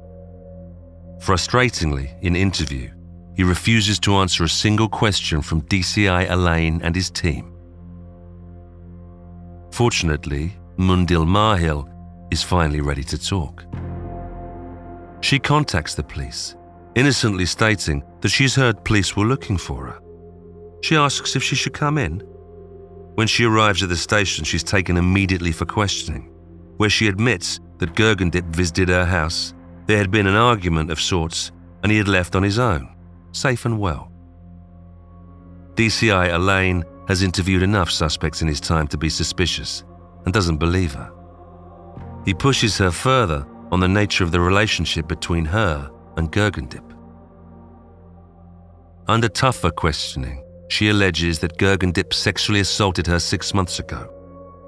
Frustratingly, 1.18 2.10
in 2.22 2.36
interview, 2.36 2.88
he 3.34 3.42
refuses 3.42 3.98
to 4.00 4.14
answer 4.16 4.44
a 4.44 4.48
single 4.48 4.88
question 4.88 5.42
from 5.42 5.62
DCI 5.62 6.30
Allain 6.30 6.80
and 6.82 6.94
his 6.94 7.10
team. 7.10 7.52
Fortunately, 9.72 10.56
Mundil 10.76 11.26
Mahil 11.26 11.88
is 12.30 12.42
finally 12.42 12.80
ready 12.80 13.02
to 13.04 13.18
talk. 13.18 13.64
She 15.20 15.40
contacts 15.40 15.96
the 15.96 16.04
police, 16.04 16.54
innocently 16.94 17.46
stating 17.46 18.04
that 18.20 18.28
she's 18.28 18.54
heard 18.54 18.84
police 18.84 19.16
were 19.16 19.26
looking 19.26 19.58
for 19.58 19.86
her. 19.86 20.00
She 20.82 20.96
asks 20.96 21.34
if 21.34 21.42
she 21.42 21.56
should 21.56 21.74
come 21.74 21.98
in. 21.98 22.22
When 23.18 23.26
she 23.26 23.46
arrives 23.46 23.82
at 23.82 23.88
the 23.88 23.96
station, 23.96 24.44
she's 24.44 24.62
taken 24.62 24.96
immediately 24.96 25.50
for 25.50 25.64
questioning, 25.64 26.30
where 26.76 26.88
she 26.88 27.08
admits 27.08 27.58
that 27.78 27.96
Gagandip 27.96 28.44
visited 28.44 28.90
her 28.90 29.04
house. 29.04 29.54
There 29.86 29.98
had 29.98 30.12
been 30.12 30.28
an 30.28 30.36
argument 30.36 30.92
of 30.92 31.00
sorts, 31.00 31.50
and 31.82 31.90
he 31.90 31.98
had 31.98 32.06
left 32.06 32.36
on 32.36 32.44
his 32.44 32.60
own 32.60 32.94
safe 33.32 33.64
and 33.64 33.80
well. 33.80 34.12
DCI 35.74 36.32
Allain 36.32 36.84
has 37.08 37.24
interviewed 37.24 37.64
enough 37.64 37.90
suspects 37.90 38.40
in 38.40 38.46
his 38.46 38.60
time 38.60 38.86
to 38.86 38.96
be 38.96 39.08
suspicious 39.08 39.82
and 40.24 40.32
doesn't 40.32 40.58
believe 40.58 40.92
her. 40.92 41.10
He 42.24 42.34
pushes 42.34 42.78
her 42.78 42.92
further 42.92 43.44
on 43.72 43.80
the 43.80 43.88
nature 43.88 44.22
of 44.22 44.30
the 44.30 44.40
relationship 44.40 45.08
between 45.08 45.44
her 45.44 45.90
and 46.16 46.30
Gagandip. 46.30 46.88
Under 49.08 49.28
tougher 49.28 49.72
questioning, 49.72 50.44
she 50.68 50.88
alleges 50.88 51.38
that 51.40 51.58
Gagandip 51.58 52.12
sexually 52.12 52.60
assaulted 52.60 53.06
her 53.06 53.18
six 53.18 53.54
months 53.54 53.78
ago 53.78 54.14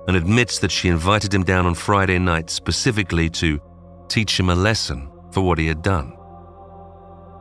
and 0.08 0.16
admits 0.16 0.58
that 0.58 0.70
she 0.70 0.88
invited 0.88 1.32
him 1.32 1.44
down 1.44 1.66
on 1.66 1.74
Friday 1.74 2.18
night 2.18 2.50
specifically 2.50 3.28
to 3.28 3.60
teach 4.08 4.40
him 4.40 4.50
a 4.50 4.54
lesson 4.54 5.10
for 5.30 5.42
what 5.42 5.58
he 5.58 5.66
had 5.66 5.82
done. 5.82 6.16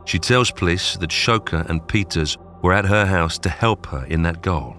She 0.04 0.18
tells 0.18 0.50
police 0.50 0.96
that 0.96 1.10
Shoker 1.12 1.64
and 1.68 1.86
Peters 1.88 2.36
were 2.62 2.72
at 2.72 2.84
her 2.84 3.06
house 3.06 3.38
to 3.38 3.48
help 3.48 3.86
her 3.86 4.04
in 4.06 4.22
that 4.22 4.42
goal. 4.42 4.76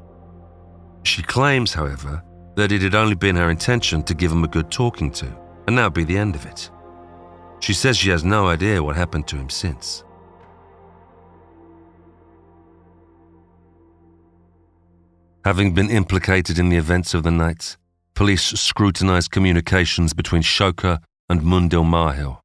She 1.03 1.23
claims, 1.23 1.73
however, 1.73 2.23
that 2.55 2.71
it 2.71 2.81
had 2.81 2.95
only 2.95 3.15
been 3.15 3.35
her 3.35 3.49
intention 3.49 4.03
to 4.03 4.13
give 4.13 4.31
him 4.31 4.43
a 4.43 4.47
good 4.47 4.69
talking 4.69 5.11
to, 5.11 5.35
and 5.67 5.77
that 5.77 5.85
would 5.85 5.93
be 5.93 6.03
the 6.03 6.17
end 6.17 6.35
of 6.35 6.45
it. 6.45 6.69
She 7.59 7.73
says 7.73 7.97
she 7.97 8.09
has 8.09 8.23
no 8.23 8.47
idea 8.47 8.83
what 8.83 8.95
happened 8.95 9.27
to 9.27 9.35
him 9.35 9.49
since. 9.49 10.03
Having 15.43 15.73
been 15.73 15.89
implicated 15.89 16.59
in 16.59 16.69
the 16.69 16.77
events 16.77 17.15
of 17.15 17.23
the 17.23 17.31
night, 17.31 17.75
police 18.13 18.43
scrutinize 18.43 19.27
communications 19.27 20.13
between 20.13 20.43
Shoker 20.43 20.99
and 21.29 21.41
Mundil 21.41 21.83
Mahil 21.83 22.41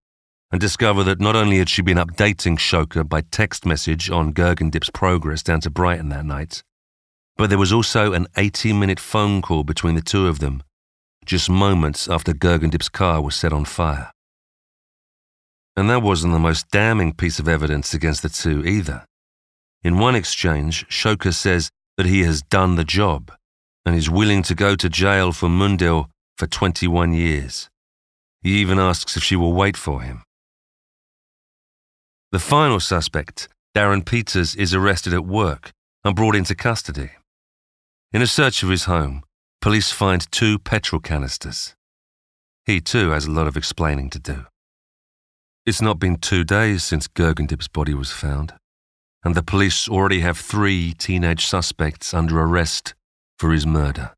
and 0.51 0.59
discover 0.59 1.05
that 1.05 1.21
not 1.21 1.37
only 1.37 1.59
had 1.59 1.69
she 1.69 1.83
been 1.83 1.99
updating 1.99 2.59
Shoker 2.59 3.05
by 3.05 3.21
text 3.21 3.67
message 3.67 4.09
on 4.11 4.33
Gagandip's 4.33 4.89
progress 4.89 5.43
down 5.43 5.61
to 5.61 5.71
Brighton 5.71 6.09
that 6.09 6.25
night, 6.25 6.63
but 7.37 7.51
there 7.51 7.59
was 7.59 7.71
also 7.71 8.15
an 8.15 8.29
18 8.39 8.79
minute 8.81 8.99
phone 8.99 9.43
call 9.43 9.63
between 9.63 9.95
the 9.95 10.01
two 10.01 10.27
of 10.27 10.39
them, 10.39 10.63
just 11.27 11.51
moments 11.51 12.09
after 12.09 12.33
Gagandip's 12.33 12.89
car 12.89 13.21
was 13.21 13.37
set 13.37 13.53
on 13.53 13.67
fire. 13.67 14.11
And 15.77 15.91
that 15.91 16.01
wasn't 16.01 16.33
the 16.33 16.39
most 16.39 16.71
damning 16.71 17.13
piece 17.13 17.39
of 17.39 17.47
evidence 17.47 17.93
against 17.93 18.23
the 18.23 18.31
two 18.31 18.65
either. 18.65 19.05
In 19.83 19.99
one 19.99 20.15
exchange, 20.15 20.87
Shoker 20.89 21.33
says 21.33 21.69
that 21.97 22.07
he 22.07 22.23
has 22.23 22.43
done 22.43 22.77
the 22.77 22.85
job 22.85 23.33
and 23.85 23.95
is 23.95 24.11
willing 24.11 24.43
to 24.43 24.55
go 24.55 24.77
to 24.77 24.89
jail 24.89 25.33
for 25.33 25.49
Mundil 25.49 26.09
for 26.37 26.47
21 26.47 27.13
years. 27.13 27.71
He 28.43 28.59
even 28.59 28.79
asks 28.79 29.17
if 29.17 29.23
she 29.23 29.37
will 29.37 29.53
wait 29.53 29.77
for 29.77 30.03
him. 30.03 30.23
The 32.33 32.39
final 32.39 32.81
suspect, 32.81 33.49
Darren 33.75 34.05
Peters, 34.05 34.55
is 34.55 34.75
arrested 34.75 35.15
at 35.15 35.25
work 35.27 35.73
and 36.05 36.15
brought 36.15 36.37
into 36.37 36.55
custody. 36.55 37.11
In 38.13 38.23
a 38.23 38.27
search 38.27 38.63
of 38.63 38.69
his 38.69 38.85
home, 38.85 39.23
police 39.61 39.91
find 39.91 40.31
two 40.31 40.59
petrol 40.59 41.01
canisters. 41.01 41.75
He 42.65 42.81
too 42.81 43.11
has 43.11 43.27
a 43.27 43.31
lot 43.31 43.47
of 43.47 43.57
explaining 43.57 44.11
to 44.11 44.19
do. 44.19 44.47
It's 45.65 45.83
not 45.83 45.99
been 45.99 46.17
two 46.17 46.45
days 46.45 46.85
since 46.85 47.09
Gagandip's 47.09 47.69
body 47.69 47.95
was 47.95 48.13
found, 48.13 48.55
and 49.27 49.35
the 49.35 49.43
police 49.43 49.89
already 49.89 50.21
have 50.21 50.39
three 50.39 50.93
teenage 50.93 51.47
suspects 51.47 52.15
under 52.15 52.41
arrest 52.41 52.95
for 53.41 53.51
his 53.51 53.67
murder. 53.67 54.13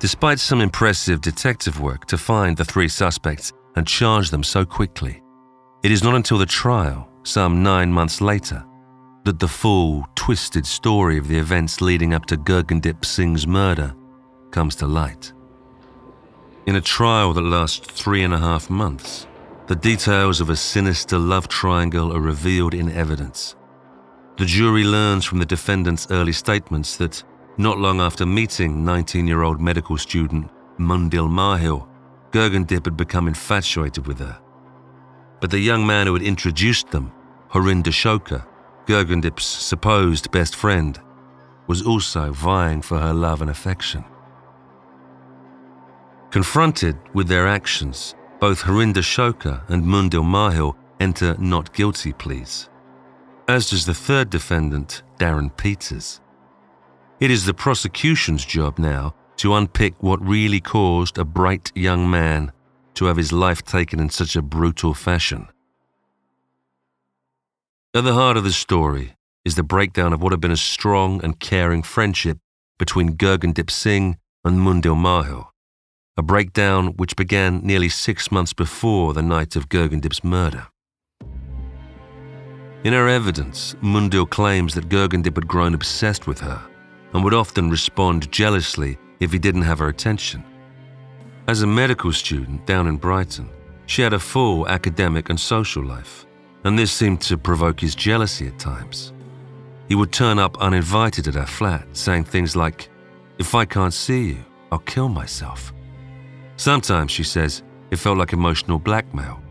Despite 0.00 0.40
some 0.40 0.60
impressive 0.60 1.20
detective 1.20 1.80
work 1.80 2.06
to 2.06 2.18
find 2.18 2.56
the 2.56 2.64
three 2.64 2.88
suspects 2.88 3.52
and 3.76 3.86
charge 3.86 4.30
them 4.30 4.42
so 4.42 4.64
quickly, 4.64 5.22
it 5.84 5.92
is 5.92 6.02
not 6.02 6.16
until 6.16 6.36
the 6.36 6.44
trial, 6.44 7.08
some 7.22 7.62
nine 7.62 7.92
months 7.92 8.20
later, 8.20 8.64
that 9.24 9.38
the 9.38 9.46
full, 9.46 10.04
twisted 10.16 10.66
story 10.66 11.18
of 11.18 11.28
the 11.28 11.38
events 11.38 11.80
leading 11.80 12.12
up 12.12 12.26
to 12.26 12.36
Gagandip 12.36 13.04
Singh's 13.04 13.46
murder 13.46 13.94
comes 14.50 14.74
to 14.76 14.88
light. 14.88 15.32
In 16.66 16.74
a 16.74 16.80
trial 16.80 17.32
that 17.34 17.42
lasts 17.42 17.78
three 17.78 18.24
and 18.24 18.34
a 18.34 18.38
half 18.38 18.68
months, 18.68 19.28
the 19.66 19.76
details 19.76 20.40
of 20.40 20.50
a 20.50 20.56
sinister 20.56 21.18
love 21.18 21.48
triangle 21.48 22.12
are 22.14 22.20
revealed 22.20 22.74
in 22.74 22.90
evidence. 22.90 23.56
The 24.36 24.46
jury 24.46 24.84
learns 24.84 25.24
from 25.24 25.38
the 25.38 25.46
defendant's 25.46 26.06
early 26.10 26.32
statements 26.32 26.96
that 26.96 27.22
not 27.58 27.78
long 27.78 28.00
after 28.00 28.26
meeting 28.26 28.84
19 28.84 29.26
year 29.26 29.42
old 29.42 29.60
medical 29.60 29.98
student 29.98 30.50
Mundil 30.78 31.28
Mahil, 31.28 31.88
Gagandip 32.30 32.84
had 32.86 32.96
become 32.96 33.28
infatuated 33.28 34.06
with 34.06 34.18
her 34.18 34.38
but 35.42 35.50
the 35.50 35.58
young 35.58 35.84
man 35.84 36.06
who 36.06 36.12
had 36.12 36.22
introduced 36.22 36.92
them, 36.92 37.12
Harinder 37.50 37.92
Shoker, 37.92 38.46
Gagandip's 38.86 39.44
supposed 39.44 40.30
best 40.30 40.54
friend, 40.54 41.00
was 41.66 41.82
also 41.82 42.30
vying 42.30 42.80
for 42.80 42.96
her 42.96 43.12
love 43.12 43.42
and 43.42 43.50
affection. 43.50 44.04
Confronted 46.30 46.96
with 47.12 47.26
their 47.26 47.48
actions, 47.48 48.14
both 48.42 48.62
Harinder 48.62 49.04
Shoker 49.04 49.62
and 49.68 49.84
Mundil 49.84 50.24
Mahil 50.24 50.74
enter 50.98 51.36
not 51.38 51.72
guilty 51.72 52.12
pleas, 52.12 52.68
as 53.46 53.70
does 53.70 53.86
the 53.86 53.94
third 53.94 54.30
defendant, 54.30 55.04
Darren 55.16 55.56
Peters. 55.56 56.20
It 57.20 57.30
is 57.30 57.44
the 57.44 57.54
prosecution's 57.54 58.44
job 58.44 58.80
now 58.80 59.14
to 59.36 59.54
unpick 59.54 59.94
what 60.00 60.20
really 60.26 60.58
caused 60.58 61.18
a 61.18 61.24
bright 61.24 61.70
young 61.76 62.10
man 62.10 62.50
to 62.94 63.04
have 63.04 63.16
his 63.16 63.32
life 63.32 63.62
taken 63.62 64.00
in 64.00 64.10
such 64.10 64.34
a 64.34 64.42
brutal 64.42 64.92
fashion. 64.92 65.46
At 67.94 68.02
the 68.02 68.14
heart 68.14 68.36
of 68.36 68.42
the 68.42 68.50
story 68.50 69.14
is 69.44 69.54
the 69.54 69.62
breakdown 69.62 70.12
of 70.12 70.20
what 70.20 70.32
had 70.32 70.40
been 70.40 70.50
a 70.50 70.56
strong 70.56 71.22
and 71.22 71.38
caring 71.38 71.84
friendship 71.84 72.38
between 72.76 73.16
Gagandip 73.16 73.70
Singh 73.70 74.18
and 74.44 74.58
Mundil 74.58 74.96
Mahil, 74.96 75.51
a 76.18 76.22
breakdown 76.22 76.88
which 76.96 77.16
began 77.16 77.60
nearly 77.62 77.88
six 77.88 78.30
months 78.30 78.52
before 78.52 79.14
the 79.14 79.22
night 79.22 79.56
of 79.56 79.68
Gagandip's 79.70 80.22
murder. 80.22 80.66
In 82.84 82.92
her 82.92 83.08
evidence, 83.08 83.74
Mundil 83.80 84.28
claims 84.28 84.74
that 84.74 84.88
Gagandip 84.88 85.36
had 85.36 85.48
grown 85.48 85.72
obsessed 85.72 86.26
with 86.26 86.40
her 86.40 86.60
and 87.14 87.24
would 87.24 87.32
often 87.34 87.70
respond 87.70 88.30
jealously 88.30 88.98
if 89.20 89.32
he 89.32 89.38
didn't 89.38 89.62
have 89.62 89.78
her 89.78 89.88
attention. 89.88 90.44
As 91.46 91.62
a 91.62 91.66
medical 91.66 92.12
student 92.12 92.66
down 92.66 92.86
in 92.86 92.96
Brighton, 92.96 93.48
she 93.86 94.02
had 94.02 94.12
a 94.12 94.18
full 94.18 94.68
academic 94.68 95.30
and 95.30 95.38
social 95.38 95.84
life, 95.84 96.26
and 96.64 96.78
this 96.78 96.92
seemed 96.92 97.20
to 97.22 97.38
provoke 97.38 97.80
his 97.80 97.94
jealousy 97.94 98.48
at 98.48 98.58
times. 98.58 99.12
he 99.88 99.94
would 99.94 100.12
turn 100.12 100.38
up 100.38 100.56
uninvited 100.58 101.28
at 101.28 101.34
her 101.34 101.46
flat, 101.46 101.86
saying 101.92 102.24
things 102.24 102.56
like, 102.56 102.88
If 103.38 103.54
I 103.54 103.64
can't 103.64 103.92
see 103.92 104.28
you, 104.28 104.44
I'll 104.70 104.78
kill 104.78 105.08
myself. 105.08 105.72
Sometimes, 106.62 107.10
she 107.10 107.24
says, 107.24 107.64
it 107.90 107.96
felt 107.96 108.18
like 108.18 108.32
emotional 108.32 108.78
blackmail. 108.78 109.42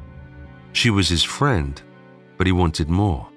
She 0.71 0.89
was 0.89 1.10
his 1.10 1.24
friend, 1.24 1.82
but 2.38 2.47
he 2.47 2.54
wanted 2.54 2.89
more. 2.89 3.28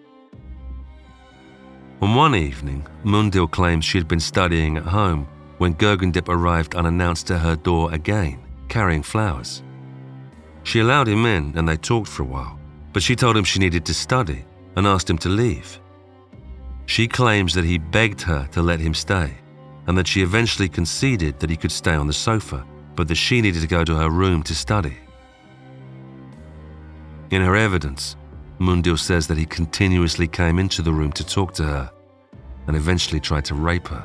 On 2.01 2.15
one 2.15 2.37
evening, 2.37 2.87
Mundil 3.03 3.51
claims 3.51 3.85
she 3.85 3.99
had 3.99 4.07
been 4.07 4.21
studying 4.21 4.77
at 4.77 4.85
home 4.85 5.27
when 5.59 5.75
Gagandip 5.75 6.29
arrived 6.29 6.77
unannounced 6.77 7.27
to 7.27 7.37
her 7.37 7.57
door 7.57 7.93
again, 7.93 8.39
carrying 8.69 9.03
flowers. 9.03 9.65
She 10.63 10.79
allowed 10.79 11.09
him 11.09 11.27
in 11.27 11.53
and 11.59 11.69
they 11.69 11.77
talked 11.77 12.07
for 12.09 12.23
a 12.23 12.27
while, 12.27 12.57
but 12.93 13.03
she 13.03 13.17
told 13.17 13.37
him 13.37 13.43
she 13.43 13.59
needed 13.59 13.85
to 13.87 13.93
study 13.95 14.45
and 14.77 14.87
asked 14.87 15.11
him 15.11 15.19
to 15.19 15.29
leave. 15.29 15.81
She 16.87 17.09
claims 17.09 17.55
that 17.55 17.65
he 17.65 17.79
begged 17.79 18.21
her 18.21 18.47
to 18.53 18.63
let 18.63 18.79
him 18.79 18.95
stay 18.95 19.35
and 19.89 19.99
that 19.99 20.07
she 20.07 20.23
eventually 20.23 20.69
conceded 20.69 21.41
that 21.41 21.51
he 21.51 21.57
could 21.57 21.73
stay 21.73 21.97
on 21.97 22.07
the 22.07 22.13
sofa, 22.13 22.65
but 22.97 23.09
that 23.09 23.17
she 23.17 23.41
needed 23.41 23.63
to 23.63 23.69
go 23.69 23.85
to 23.85 23.97
her 23.97 24.11
room 24.11 24.43
to 24.45 24.55
study. 24.55 24.97
In 27.31 27.43
her 27.43 27.57
evidence, 27.57 28.17
Mundil 28.59 28.99
says 28.99 29.27
that 29.27 29.39
he 29.39 29.47
continuously 29.47 30.29
came 30.29 30.59
into 30.59 30.83
the 30.83 30.93
room 30.93 31.13
to 31.13 31.27
talk 31.27 31.55
to 31.55 31.65
her 31.65 31.91
and 32.67 32.77
eventually 32.77 33.21
tried 33.21 33.45
to 33.47 33.55
rape 33.55 33.89
her. 33.89 34.05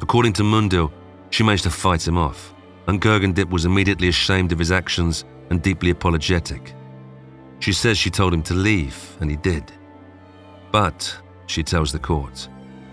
According 0.00 0.34
to 0.34 0.42
Mundil, 0.42 0.92
she 1.30 1.42
managed 1.42 1.64
to 1.64 1.70
fight 1.70 2.06
him 2.06 2.16
off, 2.16 2.54
and 2.86 3.00
Gagandip 3.00 3.50
was 3.50 3.64
immediately 3.64 4.08
ashamed 4.08 4.52
of 4.52 4.58
his 4.58 4.70
actions 4.70 5.24
and 5.50 5.62
deeply 5.62 5.90
apologetic. 5.90 6.74
She 7.60 7.72
says 7.72 7.98
she 7.98 8.10
told 8.10 8.32
him 8.32 8.42
to 8.44 8.54
leave, 8.54 9.16
and 9.20 9.30
he 9.30 9.36
did. 9.36 9.72
But, 10.70 11.16
she 11.46 11.62
tells 11.62 11.92
the 11.92 11.98
court, 11.98 12.48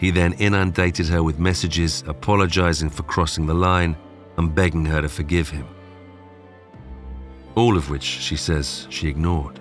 he 0.05 0.11
then 0.11 0.33
inundated 0.33 1.07
her 1.07 1.23
with 1.23 1.39
messages 1.39 2.03
apologizing 2.05 2.91
for 2.91 3.01
crossing 3.01 3.47
the 3.47 3.53
line 3.55 3.97
and 4.37 4.53
begging 4.53 4.85
her 4.85 5.01
to 5.01 5.09
forgive 5.09 5.49
him. 5.49 5.67
All 7.55 7.75
of 7.75 7.89
which, 7.89 8.03
she 8.03 8.35
says, 8.35 8.85
she 8.91 9.07
ignored. 9.07 9.59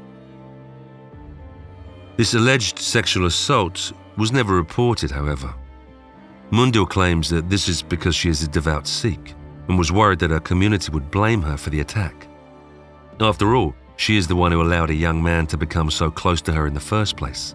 This 2.18 2.34
alleged 2.34 2.78
sexual 2.78 3.24
assault 3.24 3.94
was 4.18 4.32
never 4.32 4.54
reported, 4.54 5.10
however. 5.10 5.54
Mundil 6.50 6.86
claims 6.86 7.30
that 7.30 7.48
this 7.48 7.66
is 7.66 7.80
because 7.80 8.14
she 8.14 8.28
is 8.28 8.42
a 8.42 8.48
devout 8.48 8.86
Sikh 8.86 9.34
and 9.68 9.78
was 9.78 9.90
worried 9.90 10.18
that 10.18 10.30
her 10.30 10.40
community 10.40 10.92
would 10.92 11.10
blame 11.10 11.40
her 11.40 11.56
for 11.56 11.70
the 11.70 11.80
attack. 11.80 12.26
After 13.18 13.56
all, 13.56 13.74
she 13.96 14.18
is 14.18 14.28
the 14.28 14.36
one 14.36 14.52
who 14.52 14.60
allowed 14.60 14.90
a 14.90 14.94
young 14.94 15.22
man 15.22 15.46
to 15.46 15.56
become 15.56 15.90
so 15.90 16.10
close 16.10 16.42
to 16.42 16.52
her 16.52 16.66
in 16.66 16.74
the 16.74 16.80
first 16.80 17.16
place. 17.16 17.54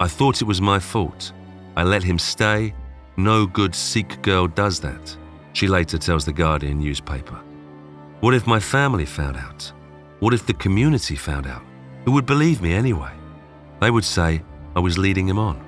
I 0.00 0.06
thought 0.06 0.42
it 0.42 0.46
was 0.46 0.60
my 0.60 0.78
fault. 0.78 1.32
I 1.76 1.82
let 1.84 2.02
him 2.02 2.18
stay. 2.18 2.74
No 3.16 3.46
good 3.46 3.74
Sikh 3.74 4.20
girl 4.22 4.46
does 4.46 4.80
that, 4.80 5.16
she 5.52 5.66
later 5.66 5.98
tells 5.98 6.24
the 6.24 6.32
Guardian 6.32 6.78
newspaper. 6.78 7.38
What 8.20 8.34
if 8.34 8.46
my 8.46 8.60
family 8.60 9.04
found 9.04 9.36
out? 9.36 9.72
What 10.20 10.34
if 10.34 10.46
the 10.46 10.54
community 10.54 11.16
found 11.16 11.46
out? 11.46 11.62
Who 12.04 12.12
would 12.12 12.26
believe 12.26 12.62
me 12.62 12.72
anyway? 12.72 13.12
They 13.80 13.90
would 13.90 14.04
say 14.04 14.42
I 14.76 14.80
was 14.80 14.96
leading 14.98 15.28
him 15.28 15.38
on. 15.38 15.60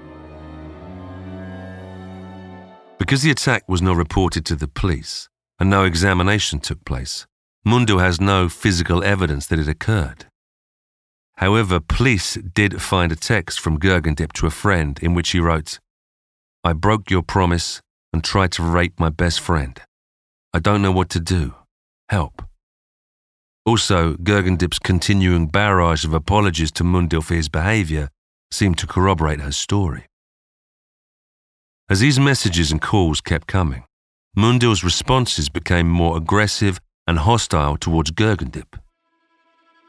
Because 2.99 3.23
the 3.23 3.31
attack 3.31 3.69
was 3.69 3.83
not 3.83 3.97
reported 3.97 4.47
to 4.47 4.57
the 4.57 4.69
police 4.69 5.29
and 5.59 5.69
no 5.69 5.85
examination 5.85 6.61
took 6.61 6.85
place, 6.85 7.27
Mundil 7.67 8.01
has 8.01 8.21
no 8.21 8.49
physical 8.49 9.03
evidence 9.03 9.47
that 9.47 9.59
it 9.59 9.69
occurred. 9.69 10.27
However, 11.37 11.81
police 11.81 12.35
did 12.35 12.81
find 12.81 13.11
a 13.11 13.17
text 13.17 13.59
from 13.59 13.79
Gagandip 13.79 14.33
to 14.35 14.47
a 14.47 14.51
friend 14.51 14.99
in 15.03 15.14
which 15.14 15.31
he 15.31 15.40
wrote, 15.40 15.81
I 16.66 16.72
broke 16.72 17.11
your 17.11 17.22
promise 17.22 17.83
and 18.14 18.24
tried 18.24 18.53
to 18.53 18.62
rape 18.62 18.98
my 18.98 19.11
best 19.11 19.38
friend. 19.38 19.79
I 20.55 20.61
don't 20.61 20.81
know 20.81 20.92
what 20.92 21.11
to 21.11 21.20
do. 21.20 21.55
Help. 22.09 22.42
Also, 23.66 24.14
Gagandip's 24.14 24.79
continuing 24.79 25.48
barrage 25.48 26.07
of 26.07 26.14
apologies 26.14 26.72
to 26.72 26.83
Mundil 26.83 27.22
for 27.22 27.35
his 27.35 27.50
behaviour 27.50 28.09
seemed 28.50 28.79
to 28.79 28.87
corroborate 28.87 29.40
her 29.40 29.53
story. 29.53 30.07
As 31.90 32.00
these 32.00 32.18
messages 32.18 32.72
and 32.72 32.81
calls 32.81 33.20
kept 33.20 33.46
coming, 33.46 33.85
Mundil's 34.35 34.83
responses 34.83 35.50
became 35.50 35.87
more 35.87 36.16
aggressive 36.16 36.81
and 37.07 37.18
hostile 37.18 37.77
towards 37.77 38.11
Gagandip. 38.11 38.79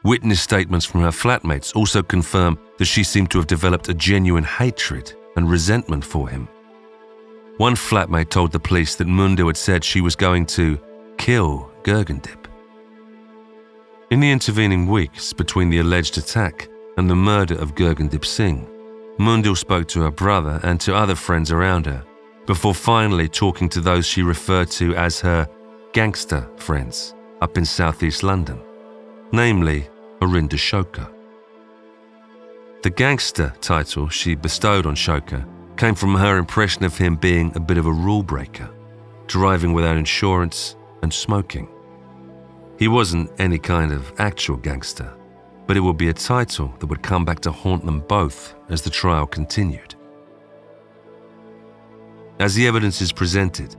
Witness 0.04 0.42
statements 0.42 0.84
from 0.84 1.00
her 1.00 1.10
flatmates 1.10 1.74
also 1.74 2.02
confirm 2.02 2.58
that 2.76 2.84
she 2.84 3.02
seemed 3.02 3.30
to 3.30 3.38
have 3.38 3.46
developed 3.46 3.88
a 3.88 3.94
genuine 3.94 4.44
hatred 4.44 5.14
and 5.36 5.50
resentment 5.50 6.04
for 6.04 6.28
him. 6.28 6.48
One 7.58 7.74
flatmate 7.74 8.28
told 8.28 8.52
the 8.52 8.60
police 8.60 8.96
that 8.96 9.06
Mundil 9.06 9.46
had 9.46 9.56
said 9.56 9.82
she 9.82 10.02
was 10.02 10.14
going 10.14 10.44
to 10.46 10.78
kill 11.16 11.70
Gagandip. 11.84 12.46
In 14.10 14.20
the 14.20 14.30
intervening 14.30 14.86
weeks 14.86 15.32
between 15.32 15.70
the 15.70 15.78
alleged 15.78 16.18
attack 16.18 16.68
and 16.98 17.08
the 17.08 17.16
murder 17.16 17.54
of 17.54 17.74
Gagandip 17.74 18.26
Singh, 18.26 18.68
Mundil 19.18 19.56
spoke 19.56 19.88
to 19.88 20.02
her 20.02 20.10
brother 20.10 20.60
and 20.64 20.78
to 20.82 20.94
other 20.94 21.14
friends 21.14 21.50
around 21.50 21.86
her, 21.86 22.04
before 22.44 22.74
finally 22.74 23.26
talking 23.28 23.70
to 23.70 23.80
those 23.80 24.06
she 24.06 24.22
referred 24.22 24.70
to 24.72 24.94
as 24.94 25.18
her 25.20 25.48
gangster 25.94 26.46
friends 26.56 27.14
up 27.40 27.56
in 27.56 27.64
southeast 27.64 28.22
London, 28.22 28.60
namely 29.32 29.88
Arinda 30.20 30.58
Shoka. 30.58 31.10
The 32.82 32.90
gangster 32.90 33.54
title 33.62 34.08
she 34.10 34.34
bestowed 34.34 34.84
on 34.84 34.94
Shoka 34.94 35.46
came 35.76 35.94
from 35.94 36.14
her 36.14 36.38
impression 36.38 36.84
of 36.84 36.96
him 36.96 37.16
being 37.16 37.52
a 37.54 37.60
bit 37.60 37.78
of 37.78 37.86
a 37.86 37.92
rule 37.92 38.22
breaker, 38.22 38.70
driving 39.26 39.72
without 39.72 39.96
insurance 39.96 40.76
and 41.02 41.12
smoking. 41.12 41.68
He 42.78 42.88
wasn't 42.88 43.30
any 43.38 43.58
kind 43.58 43.92
of 43.92 44.12
actual 44.18 44.56
gangster, 44.56 45.12
but 45.66 45.76
it 45.76 45.80
would 45.80 45.96
be 45.96 46.08
a 46.08 46.14
title 46.14 46.74
that 46.78 46.86
would 46.86 47.02
come 47.02 47.24
back 47.24 47.40
to 47.40 47.52
haunt 47.52 47.84
them 47.84 48.00
both 48.00 48.54
as 48.68 48.82
the 48.82 48.90
trial 48.90 49.26
continued. 49.26 49.94
As 52.38 52.54
the 52.54 52.66
evidence 52.66 53.00
is 53.00 53.12
presented, 53.12 53.76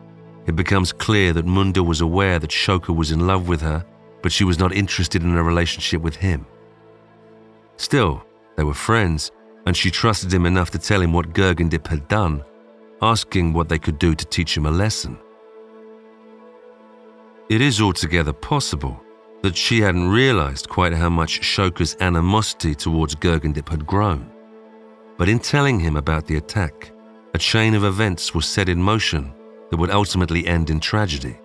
it 0.48 0.56
becomes 0.56 0.92
clear 0.92 1.34
that 1.34 1.46
Munda 1.46 1.84
was 1.84 2.02
aware 2.02 2.40
that 2.40 2.50
Shoka 2.50 2.96
was 2.96 3.12
in 3.12 3.28
love 3.28 3.48
with 3.48 3.62
her 3.62 3.86
but 4.22 4.32
she 4.32 4.44
was 4.44 4.60
not 4.60 4.74
interested 4.74 5.24
in 5.24 5.36
a 5.36 5.44
relationship 5.44 6.02
with 6.02 6.16
him. 6.16 6.46
Still, 7.78 8.24
they 8.56 8.64
were 8.64 8.74
friends, 8.74 9.32
and 9.68 9.76
she 9.76 9.92
trusted 9.92 10.34
him 10.34 10.46
enough 10.46 10.72
to 10.72 10.80
tell 10.80 11.02
him 11.02 11.12
what 11.12 11.34
Gagandip 11.34 11.88
had 11.88 12.08
done, 12.08 12.42
asking 13.02 13.52
what 13.52 13.68
they 13.68 13.78
could 13.78 14.00
do 14.00 14.16
to 14.16 14.26
teach 14.26 14.56
him 14.56 14.66
a 14.66 14.72
lesson. 14.72 15.20
It 17.50 17.60
is 17.60 17.82
altogether 17.82 18.32
possible 18.32 18.98
that 19.42 19.58
she 19.58 19.82
hadn't 19.82 20.08
realized 20.08 20.70
quite 20.70 20.94
how 20.94 21.10
much 21.10 21.42
Shoka's 21.42 21.98
animosity 22.00 22.76
towards 22.76 23.16
Gagandip 23.16 23.68
had 23.68 23.86
grown. 23.86 24.32
But 25.18 25.28
in 25.28 25.38
telling 25.38 25.82
him 25.82 25.98
about 25.98 26.28
the 26.28 26.38
attack, 26.38 26.94
a 27.34 27.38
chain 27.38 27.74
of 27.74 27.84
events 27.84 28.34
was 28.34 28.46
set 28.46 28.70
in 28.70 28.82
motion 28.82 29.34
that 29.70 29.78
would 29.78 29.92
ultimately 29.92 30.48
end 30.48 30.70
in 30.70 30.80
tragedy. 30.80 31.38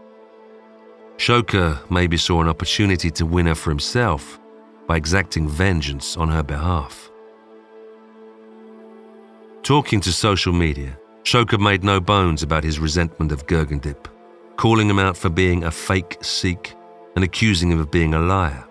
Shoka 1.17 1.91
maybe 1.91 2.17
saw 2.17 2.41
an 2.41 2.49
opportunity 2.49 3.11
to 3.11 3.27
win 3.27 3.47
her 3.47 3.57
for 3.57 3.71
himself 3.71 4.39
by 4.87 4.97
exacting 4.97 5.49
vengeance 5.49 6.17
on 6.17 6.29
her 6.29 6.45
behalf. 6.45 7.12
Talking 9.63 10.01
to 10.01 10.13
social 10.13 10.53
media, 10.53 10.99
Shoka 11.23 11.57
made 11.57 11.85
no 11.85 12.01
bones 12.01 12.43
about 12.43 12.65
his 12.65 12.81
resentment 12.81 13.31
of 13.31 13.47
Gagandip, 13.47 14.09
calling 14.57 14.91
him 14.91 14.99
out 14.99 15.17
for 15.17 15.31
being 15.31 15.63
a 15.63 15.71
fake 15.71 16.19
Sikh 16.21 16.75
and 17.15 17.25
accusing 17.25 17.71
him 17.71 17.79
of 17.79 17.89
being 17.89 18.15
a 18.15 18.19
liar. 18.19 18.65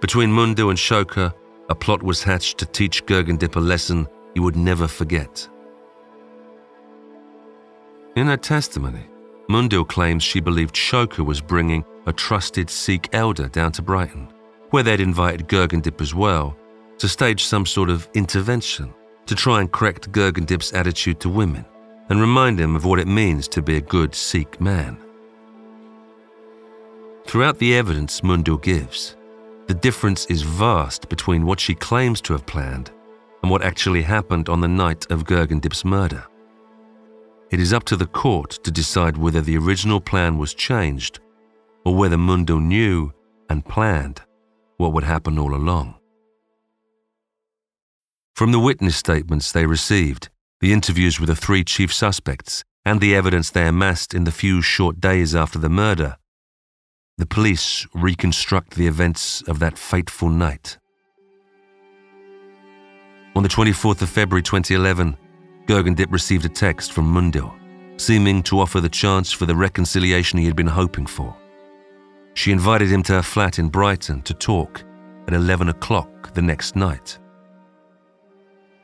Between 0.00 0.30
Mundil 0.30 0.70
and 0.70 0.78
Shoka, 0.78 1.34
a 1.68 1.74
plot 1.74 2.02
was 2.02 2.22
hatched 2.22 2.56
to 2.56 2.64
teach 2.64 3.04
Gagandip 3.04 3.54
a 3.56 3.60
lesson 3.60 4.06
he 4.32 4.40
would 4.40 4.56
never 4.56 4.88
forget. 4.88 5.46
In 8.16 8.28
her 8.28 8.38
testimony, 8.38 9.06
Mundil 9.50 9.86
claims 9.86 10.22
she 10.22 10.40
believed 10.40 10.74
Shoka 10.74 11.22
was 11.22 11.42
bringing 11.42 11.84
a 12.06 12.14
trusted 12.14 12.70
Sikh 12.70 13.10
elder 13.12 13.48
down 13.48 13.72
to 13.72 13.82
Brighton, 13.82 14.32
where 14.70 14.82
they'd 14.82 15.00
invited 15.00 15.48
Gagandip 15.48 16.00
as 16.00 16.14
well, 16.14 16.56
to 16.96 17.06
stage 17.06 17.44
some 17.44 17.66
sort 17.66 17.90
of 17.90 18.08
intervention 18.14 18.94
to 19.30 19.36
try 19.36 19.60
and 19.60 19.70
correct 19.70 20.10
Gagandip's 20.10 20.72
attitude 20.72 21.20
to 21.20 21.28
women 21.28 21.64
and 22.08 22.20
remind 22.20 22.58
him 22.58 22.74
of 22.74 22.84
what 22.84 22.98
it 22.98 23.06
means 23.06 23.46
to 23.46 23.62
be 23.62 23.76
a 23.76 23.80
good 23.80 24.12
Sikh 24.12 24.60
man. 24.60 24.98
Throughout 27.26 27.56
the 27.60 27.76
evidence 27.76 28.22
Mundil 28.22 28.60
gives, 28.60 29.14
the 29.68 29.74
difference 29.74 30.26
is 30.26 30.42
vast 30.42 31.08
between 31.08 31.46
what 31.46 31.60
she 31.60 31.76
claims 31.76 32.20
to 32.22 32.32
have 32.32 32.44
planned 32.44 32.90
and 33.44 33.52
what 33.52 33.62
actually 33.62 34.02
happened 34.02 34.48
on 34.48 34.60
the 34.60 34.66
night 34.66 35.08
of 35.12 35.26
Gagandip's 35.26 35.84
murder. 35.84 36.24
It 37.52 37.60
is 37.60 37.72
up 37.72 37.84
to 37.84 37.96
the 37.96 38.08
court 38.08 38.58
to 38.64 38.72
decide 38.72 39.16
whether 39.16 39.40
the 39.40 39.58
original 39.58 40.00
plan 40.00 40.38
was 40.38 40.54
changed 40.54 41.20
or 41.84 41.94
whether 41.94 42.16
Mundil 42.16 42.60
knew 42.60 43.12
and 43.48 43.64
planned 43.64 44.22
what 44.78 44.92
would 44.92 45.04
happen 45.04 45.38
all 45.38 45.54
along. 45.54 45.99
From 48.40 48.52
the 48.52 48.58
witness 48.58 48.96
statements 48.96 49.52
they 49.52 49.66
received, 49.66 50.30
the 50.60 50.72
interviews 50.72 51.20
with 51.20 51.28
the 51.28 51.36
three 51.36 51.62
chief 51.62 51.92
suspects, 51.92 52.64
and 52.86 52.98
the 52.98 53.14
evidence 53.14 53.50
they 53.50 53.66
amassed 53.66 54.14
in 54.14 54.24
the 54.24 54.32
few 54.32 54.62
short 54.62 54.98
days 54.98 55.36
after 55.36 55.58
the 55.58 55.68
murder, 55.68 56.16
the 57.18 57.26
police 57.26 57.86
reconstruct 57.92 58.76
the 58.76 58.86
events 58.86 59.42
of 59.42 59.58
that 59.58 59.76
fateful 59.76 60.30
night. 60.30 60.78
On 63.36 63.42
the 63.42 63.48
24th 63.50 64.00
of 64.00 64.08
February 64.08 64.42
2011, 64.42 65.18
Gagandip 65.66 66.10
received 66.10 66.46
a 66.46 66.48
text 66.48 66.92
from 66.92 67.12
Mundil, 67.12 67.52
seeming 68.00 68.42
to 68.44 68.58
offer 68.58 68.80
the 68.80 68.88
chance 68.88 69.30
for 69.30 69.44
the 69.44 69.54
reconciliation 69.54 70.38
he 70.38 70.46
had 70.46 70.56
been 70.56 70.66
hoping 70.66 71.04
for. 71.04 71.36
She 72.32 72.52
invited 72.52 72.88
him 72.88 73.02
to 73.02 73.12
her 73.16 73.22
flat 73.22 73.58
in 73.58 73.68
Brighton 73.68 74.22
to 74.22 74.32
talk 74.32 74.82
at 75.28 75.34
11 75.34 75.68
o'clock 75.68 76.32
the 76.32 76.40
next 76.40 76.74
night. 76.74 77.18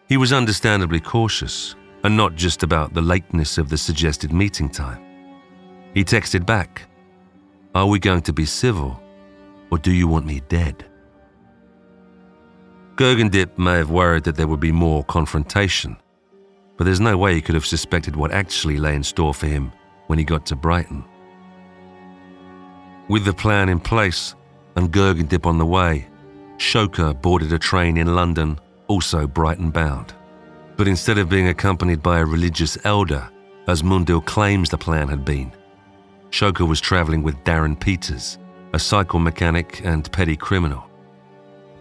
He 0.09 0.17
was 0.17 0.33
understandably 0.33 1.01
cautious, 1.01 1.75
and 2.05 2.17
not 2.17 2.37
just 2.37 2.63
about 2.63 2.95
the 2.95 3.03
lateness 3.03 3.59
of 3.59 3.69
the 3.69 3.77
suggested 3.77 4.33
meeting 4.33 4.69
time. 4.69 5.03
He 5.95 6.05
texted 6.05 6.47
back, 6.47 6.83
Are 7.75 7.87
we 7.87 7.99
going 7.99 8.23
to 8.23 8.33
be 8.33 8.47
civil, 8.47 9.03
or 9.71 9.79
do 9.79 9.93
you 9.93 10.07
want 10.07 10.27
me 10.27 10.43
dead? 10.49 10.85
Gagandip 12.95 13.59
may 13.59 13.79
have 13.79 13.91
worried 13.91 14.25
that 14.25 14.37
there 14.37 14.47
would 14.47 14.61
be 14.61 14.73
more 14.73 15.03
confrontation, 15.05 15.97
but 16.77 16.85
there's 16.85 17.01
no 17.01 17.19
way 17.19 17.35
he 17.35 17.43
could 17.43 17.57
have 17.57 17.67
suspected 17.67 18.15
what 18.15 18.31
actually 18.31 18.79
lay 18.79 18.95
in 18.95 19.03
store 19.03 19.35
for 19.35 19.47
him 19.47 19.73
when 20.07 20.19
he 20.19 20.25
got 20.25 20.47
to 20.47 20.57
Brighton. 20.57 21.05
With 23.09 23.25
the 23.25 23.35
plan 23.35 23.69
in 23.69 23.81
place 23.81 24.37
and 24.77 24.93
Gagandip 24.93 25.47
on 25.47 25.59
the 25.59 25.67
way, 25.67 26.07
Shoker 26.59 27.13
boarded 27.13 27.53
a 27.53 27.59
train 27.59 27.97
in 27.97 28.15
London 28.15 28.59
also 28.89 29.27
Brighton 29.27 29.71
bound. 29.71 30.15
But 30.77 30.89
instead 30.89 31.19
of 31.19 31.29
being 31.29 31.49
accompanied 31.49 32.03
by 32.03 32.19
a 32.19 32.25
religious 32.25 32.77
elder, 32.85 33.29
as 33.67 33.83
Mundil 33.83 34.25
claims 34.25 34.69
the 34.69 34.79
plan 34.79 35.09
had 35.09 35.25
been, 35.25 35.53
Shoka 36.31 36.67
was 36.67 36.81
travelling 36.81 37.23
with 37.23 37.37
Darren 37.45 37.79
Peters, 37.79 38.39
a 38.73 38.79
cycle 38.79 39.19
mechanic 39.19 39.81
and 39.85 40.11
petty 40.13 40.37
criminal. 40.37 40.85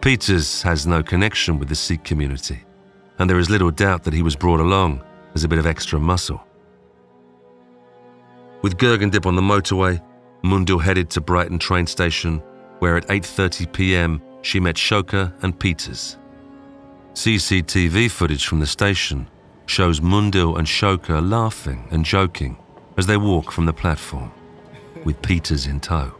Peters 0.00 0.62
has 0.62 0.86
no 0.86 1.02
connection 1.02 1.58
with 1.58 1.68
the 1.68 1.74
Sikh 1.74 2.04
community, 2.04 2.64
and 3.18 3.28
there 3.28 3.38
is 3.38 3.50
little 3.50 3.70
doubt 3.70 4.04
that 4.04 4.14
he 4.14 4.22
was 4.22 4.36
brought 4.36 4.60
along 4.60 5.02
as 5.34 5.44
a 5.44 5.48
bit 5.48 5.58
of 5.58 5.66
extra 5.66 5.98
muscle. 5.98 6.42
With 8.62 8.78
Gagandip 8.78 9.26
on 9.26 9.36
the 9.36 9.42
motorway, 9.42 10.02
Mundil 10.42 10.80
headed 10.80 11.10
to 11.10 11.20
Brighton 11.20 11.58
train 11.58 11.86
station, 11.86 12.42
where 12.78 12.96
at 12.96 13.06
8:30 13.08 13.72
p.m. 13.72 14.22
she 14.42 14.60
met 14.60 14.76
Shoka 14.76 15.32
and 15.42 15.58
Peters. 15.58 16.16
CCTV 17.16 18.10
footage 18.10 18.46
from 18.46 18.60
the 18.60 18.66
station 18.66 19.26
shows 19.64 20.00
Mundil 20.00 20.58
and 20.58 20.66
Shoka 20.66 21.26
laughing 21.26 21.88
and 21.90 22.04
joking 22.04 22.58
as 22.98 23.06
they 23.06 23.16
walk 23.16 23.50
from 23.50 23.64
the 23.64 23.72
platform, 23.72 24.30
with 25.02 25.22
Peters 25.22 25.66
in 25.66 25.80
tow. 25.80 26.14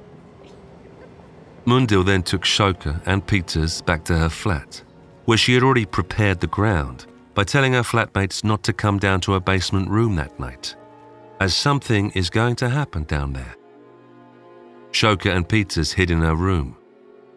Mundil 1.67 2.03
then 2.03 2.23
took 2.23 2.45
Shoka 2.45 3.03
and 3.05 3.27
Peters 3.27 3.83
back 3.83 4.07
to 4.07 4.17
her 4.17 4.31
flat, 4.31 4.83
where 5.27 5.37
she 5.37 5.53
had 5.53 5.63
already 5.63 5.85
prepared 5.85 6.41
the 6.41 6.47
ground 6.47 7.05
by 7.35 7.45
telling 7.45 7.75
her 7.75 7.83
flatmates 7.83 8.43
not 8.43 8.63
to 8.63 8.73
come 8.73 8.99
down 8.99 9.21
to 9.21 9.33
her 9.33 9.41
basement 9.41 9.91
room 9.91 10.17
that 10.17 10.41
night, 10.41 10.77
as 11.41 11.55
something 11.55 12.11
is 12.13 12.31
going 12.31 12.57
to 12.57 12.71
happen 12.71 13.05
down 13.05 13.35
there. 13.35 13.55
Shoka 14.93 15.31
and 15.37 15.47
Peters 15.47 15.93
hid 15.93 16.11
in 16.11 16.23
her 16.23 16.35
room 16.35 16.75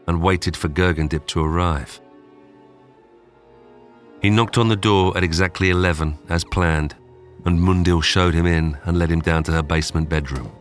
and 0.08 0.22
waited 0.22 0.56
for 0.56 0.69
Gagandip 0.69 1.28
to 1.28 1.43
arrive. 1.43 2.00
He 4.22 4.30
knocked 4.30 4.58
on 4.58 4.68
the 4.68 4.76
door 4.76 5.16
at 5.16 5.24
exactly 5.24 5.70
11, 5.70 6.18
as 6.28 6.44
planned, 6.44 6.96
and 7.46 7.58
Mundil 7.58 8.04
showed 8.04 8.34
him 8.34 8.46
in 8.46 8.78
and 8.84 9.00
led 9.00 9.10
him 9.10 9.22
down 9.22 9.44
to 9.44 9.52
her 9.54 9.64
basement 9.64 10.10
bedroom. 10.10 10.52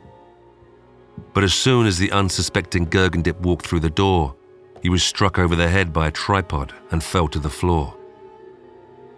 But 1.35 1.42
as 1.42 1.55
soon 1.55 1.87
as 1.87 1.99
the 1.99 2.12
unsuspecting 2.12 2.87
Gagandip 2.87 3.40
walked 3.40 3.66
through 3.66 3.81
the 3.81 3.90
door, 3.90 4.37
he 4.81 4.88
was 4.88 5.03
struck 5.03 5.38
over 5.38 5.57
the 5.57 5.68
head 5.68 5.92
by 5.92 6.07
a 6.07 6.12
tripod 6.12 6.73
and 6.92 7.03
fell 7.03 7.27
to 7.29 7.40
the 7.40 7.51
floor. 7.51 7.97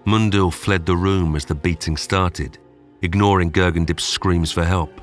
Mundil 0.06 0.50
fled 0.50 0.86
the 0.86 0.96
room 0.96 1.36
as 1.36 1.44
the 1.44 1.54
beating 1.54 1.98
started, 1.98 2.58
ignoring 3.02 3.52
Gagandip's 3.52 4.04
screams 4.04 4.50
for 4.50 4.64
help. 4.64 5.02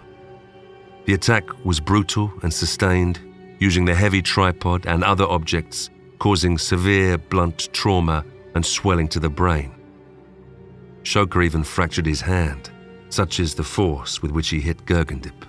The 1.06 1.14
attack 1.14 1.64
was 1.64 1.80
brutal 1.80 2.34
and 2.42 2.52
sustained, 2.52 3.20
using 3.60 3.86
the 3.86 3.96
heavy 3.96 4.24
tripod 4.24 4.88
and 4.88 5.04
other 5.04 5.26
objects, 5.26 5.92
causing 6.18 6.58
severe 6.58 7.20
blunt 7.20 7.70
trauma 7.72 8.26
and 8.58 8.66
swelling 8.66 9.08
to 9.08 9.20
the 9.22 9.30
brain. 9.30 9.72
Shoka 11.04 11.46
even 11.46 11.64
fractured 11.64 12.06
his 12.06 12.20
hand, 12.20 12.70
such 13.08 13.40
is 13.40 13.56
the 13.56 13.64
force 13.64 14.22
with 14.22 14.32
which 14.32 14.50
he 14.50 14.60
hit 14.60 14.86
Gagandip. 14.86 15.46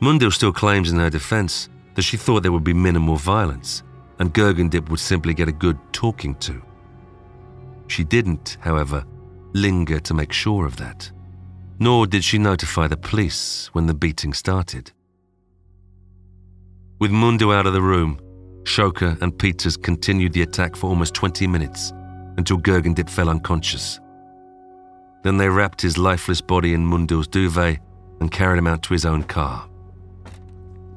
Mundil 0.00 0.32
still 0.32 0.52
claims 0.52 0.90
in 0.90 0.98
her 0.98 1.10
defense 1.10 1.68
that 1.94 2.02
she 2.02 2.16
thought 2.16 2.42
there 2.42 2.52
would 2.52 2.64
be 2.64 2.72
minimal 2.72 3.16
violence 3.16 3.82
and 4.18 4.32
Gagandip 4.32 4.88
would 4.88 5.00
simply 5.00 5.34
get 5.34 5.48
a 5.48 5.52
good 5.52 5.78
talking 5.92 6.34
to. 6.36 6.62
She 7.88 8.04
didn't, 8.04 8.56
however, 8.60 9.04
linger 9.52 10.00
to 10.00 10.14
make 10.14 10.32
sure 10.32 10.64
of 10.64 10.76
that, 10.76 11.10
nor 11.78 12.06
did 12.06 12.24
she 12.24 12.38
notify 12.38 12.86
the 12.86 12.96
police 12.96 13.68
when 13.72 13.86
the 13.86 13.94
beating 13.94 14.32
started. 14.32 14.92
With 17.00 17.10
Mundil 17.10 17.54
out 17.54 17.66
of 17.66 17.72
the 17.72 17.82
room, 17.82 18.20
Shoka 18.64 19.20
and 19.20 19.38
Peters 19.38 19.76
continued 19.76 20.32
the 20.32 20.42
attack 20.42 20.74
for 20.74 20.88
almost 20.88 21.14
20 21.14 21.46
minutes 21.46 21.92
until 22.36 22.58
Gagandip 22.58 23.08
fell 23.08 23.28
unconscious. 23.28 24.00
Then 25.22 25.36
they 25.36 25.48
wrapped 25.48 25.80
his 25.80 25.96
lifeless 25.96 26.40
body 26.40 26.74
in 26.74 26.84
Mundil's 26.84 27.28
duvet 27.28 27.78
and 28.20 28.30
carried 28.30 28.58
him 28.58 28.66
out 28.66 28.82
to 28.84 28.92
his 28.92 29.04
own 29.04 29.22
car. 29.24 29.68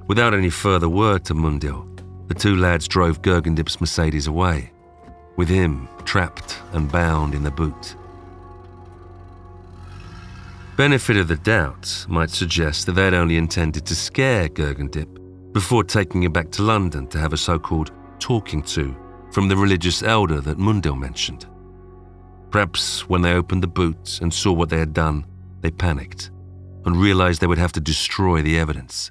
Without 0.08 0.34
any 0.34 0.50
further 0.50 0.90
word 0.90 1.26
to 1.26 1.34
Mundil, 1.34 1.86
the 2.28 2.34
two 2.34 2.56
lads 2.56 2.88
drove 2.88 3.22
Gagandip's 3.22 3.80
Mercedes 3.80 4.28
away, 4.28 4.72
with 5.36 5.50
him 5.50 5.88
trapped 6.06 6.60
and 6.72 6.92
bound 6.92 7.34
in 7.34 7.44
the 7.44 7.52
boot. 7.52 7.96
Benefit 10.78 11.18
of 11.18 11.28
the 11.28 11.38
doubt 11.38 12.06
might 12.08 12.30
suggest 12.30 12.86
that 12.86 12.94
they'd 12.94 13.14
only 13.14 13.36
intended 13.36 13.86
to 13.86 13.96
scare 13.96 14.48
Gagandip 14.48 15.27
before 15.58 15.84
taking 15.84 16.22
him 16.22 16.32
back 16.32 16.52
to 16.52 16.62
London 16.62 17.08
to 17.08 17.18
have 17.18 17.34
a 17.34 17.38
so 17.38 17.58
called 17.58 17.90
talking 18.20 18.62
to 18.62 18.96
from 19.32 19.48
the 19.48 19.58
religious 19.58 20.04
elder 20.04 20.40
that 20.40 20.60
Mundil 20.60 20.96
mentioned. 20.96 21.48
Perhaps 22.52 23.10
when 23.10 23.24
they 23.24 23.34
opened 23.34 23.64
the 23.64 23.68
boot 23.68 24.20
and 24.22 24.32
saw 24.32 24.54
what 24.54 24.70
they 24.70 24.78
had 24.78 24.94
done, 24.94 25.26
they 25.62 25.72
panicked 25.72 26.30
and 26.86 26.96
realized 26.96 27.42
they 27.42 27.48
would 27.48 27.58
have 27.58 27.72
to 27.72 27.80
destroy 27.80 28.44
the 28.44 28.60
evidence. 28.60 29.10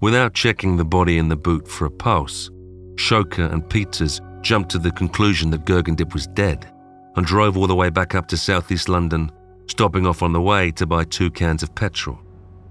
Without 0.00 0.34
checking 0.34 0.76
the 0.76 0.84
body 0.84 1.18
in 1.18 1.28
the 1.28 1.34
boot 1.34 1.66
for 1.66 1.86
a 1.86 1.90
pulse, 1.90 2.48
Shoker 2.94 3.46
and 3.46 3.68
Peters 3.68 4.20
jumped 4.40 4.70
to 4.70 4.78
the 4.78 4.92
conclusion 4.92 5.50
that 5.50 5.64
Gagandip 5.64 6.14
was 6.14 6.28
dead 6.28 6.72
and 7.16 7.26
drove 7.26 7.56
all 7.56 7.66
the 7.66 7.74
way 7.74 7.90
back 7.90 8.14
up 8.14 8.28
to 8.28 8.36
southeast 8.36 8.88
London, 8.88 9.32
stopping 9.66 10.06
off 10.06 10.22
on 10.22 10.32
the 10.32 10.40
way 10.40 10.70
to 10.70 10.86
buy 10.86 11.02
two 11.02 11.28
cans 11.32 11.64
of 11.64 11.74
petrol 11.74 12.23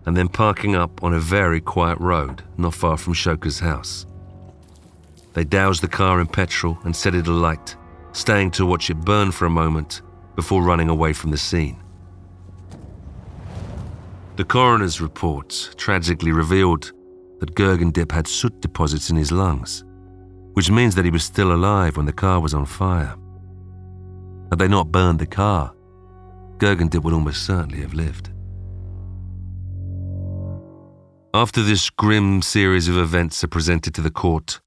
and 0.05 0.15
then 0.15 0.27
parking 0.27 0.75
up 0.75 1.03
on 1.03 1.13
a 1.13 1.19
very 1.19 1.61
quiet 1.61 1.99
road 1.99 2.43
not 2.57 2.73
far 2.73 2.97
from 2.97 3.13
Shoka's 3.13 3.59
house. 3.59 4.05
They 5.33 5.43
doused 5.43 5.81
the 5.81 5.87
car 5.87 6.19
in 6.21 6.27
petrol 6.27 6.77
and 6.83 6.95
set 6.95 7.15
it 7.15 7.27
alight, 7.27 7.75
staying 8.11 8.51
to 8.51 8.65
watch 8.65 8.89
it 8.89 8.95
burn 8.95 9.31
for 9.31 9.45
a 9.45 9.49
moment 9.49 10.01
before 10.35 10.63
running 10.63 10.89
away 10.89 11.13
from 11.13 11.31
the 11.31 11.37
scene. 11.37 11.81
The 14.35 14.43
coroner's 14.43 14.99
report 14.99 15.73
tragically 15.77 16.31
revealed 16.31 16.91
that 17.39 17.55
Gagandip 17.55 18.11
had 18.11 18.27
soot 18.27 18.61
deposits 18.61 19.09
in 19.09 19.15
his 19.15 19.31
lungs, 19.31 19.83
which 20.53 20.71
means 20.71 20.95
that 20.95 21.05
he 21.05 21.11
was 21.11 21.23
still 21.23 21.53
alive 21.53 21.97
when 21.97 22.05
the 22.05 22.13
car 22.13 22.39
was 22.39 22.53
on 22.53 22.65
fire. 22.65 23.15
Had 24.49 24.59
they 24.59 24.67
not 24.67 24.91
burned 24.91 25.19
the 25.19 25.25
car, 25.25 25.73
Gagandip 26.57 27.03
would 27.03 27.13
almost 27.13 27.45
certainly 27.45 27.81
have 27.81 27.93
lived. 27.93 28.32
After 31.35 31.63
this 31.63 31.89
grim 31.89 32.43
series 32.43 32.87
of 32.87 32.95
events 32.95 33.43
are 33.43 33.47
presented 33.47 33.95
to 33.95 34.01
the 34.01 34.11
court, 34.11 34.61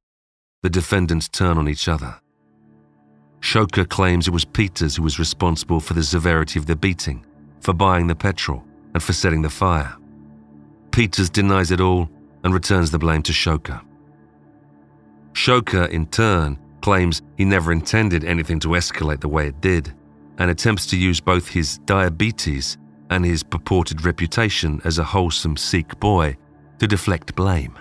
the 0.65 0.69
defendants 0.69 1.29
turn 1.29 1.59
on 1.59 1.69
each 1.69 1.87
other. 1.87 2.17
Shoka 3.41 3.89
claims 3.89 4.27
it 4.27 4.33
was 4.33 4.45
Peters 4.45 4.97
who 4.97 5.05
was 5.05 5.21
responsible 5.21 5.79
for 5.79 5.95
the 5.95 6.03
severity 6.03 6.59
of 6.59 6.67
the 6.67 6.75
beating, 6.75 7.25
for 7.61 7.73
buying 7.73 8.09
the 8.09 8.17
petrol, 8.17 8.65
and 8.95 9.01
for 9.01 9.13
setting 9.13 9.43
the 9.43 9.49
fire. 9.49 9.97
Peters 10.91 11.31
denies 11.31 11.71
it 11.71 11.81
all 11.81 12.11
and 12.43 12.53
returns 12.53 12.91
the 12.91 12.99
blame 12.99 13.23
to 13.23 13.33
Shoka. 13.33 13.81
Shoka, 15.35 15.89
in 15.91 16.07
turn, 16.07 16.59
claims 16.81 17.23
he 17.37 17.45
never 17.45 17.71
intended 17.71 18.25
anything 18.25 18.59
to 18.59 18.71
escalate 18.71 19.21
the 19.21 19.29
way 19.29 19.47
it 19.47 19.61
did 19.61 19.95
and 20.39 20.51
attempts 20.51 20.87
to 20.87 20.97
use 20.97 21.21
both 21.21 21.47
his 21.47 21.79
diabetes 21.85 22.77
and 23.11 23.25
his 23.25 23.45
purported 23.45 24.05
reputation 24.05 24.81
as 24.85 24.99
a 24.99 25.05
wholesome 25.05 25.57
Sikh 25.57 26.01
boy 26.01 26.37
to 26.79 26.87
deflect 26.87 27.35
blame, 27.35 27.79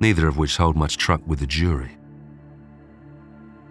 neither 0.00 0.26
of 0.26 0.36
which 0.36 0.56
hold 0.56 0.76
much 0.76 0.96
truck 0.96 1.20
with 1.26 1.40
the 1.40 1.46
jury. 1.46 1.96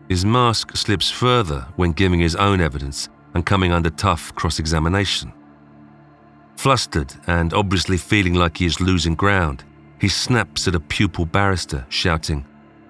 His 0.09 0.23
mask 0.23 0.75
slips 0.75 1.09
further 1.09 1.67
when 1.75 1.91
giving 1.91 2.19
his 2.19 2.35
own 2.35 2.61
evidence 2.61 3.09
and 3.33 3.45
coming 3.45 3.71
under 3.71 3.89
tough 3.89 4.33
cross 4.35 4.59
examination. 4.59 5.33
Flustered 6.57 7.13
and 7.27 7.53
obviously 7.53 7.97
feeling 7.97 8.35
like 8.35 8.57
he 8.57 8.65
is 8.65 8.79
losing 8.79 9.15
ground, 9.15 9.63
he 9.99 10.07
snaps 10.07 10.67
at 10.67 10.75
a 10.75 10.79
pupil 10.79 11.25
barrister, 11.25 11.85
shouting, 11.89 12.45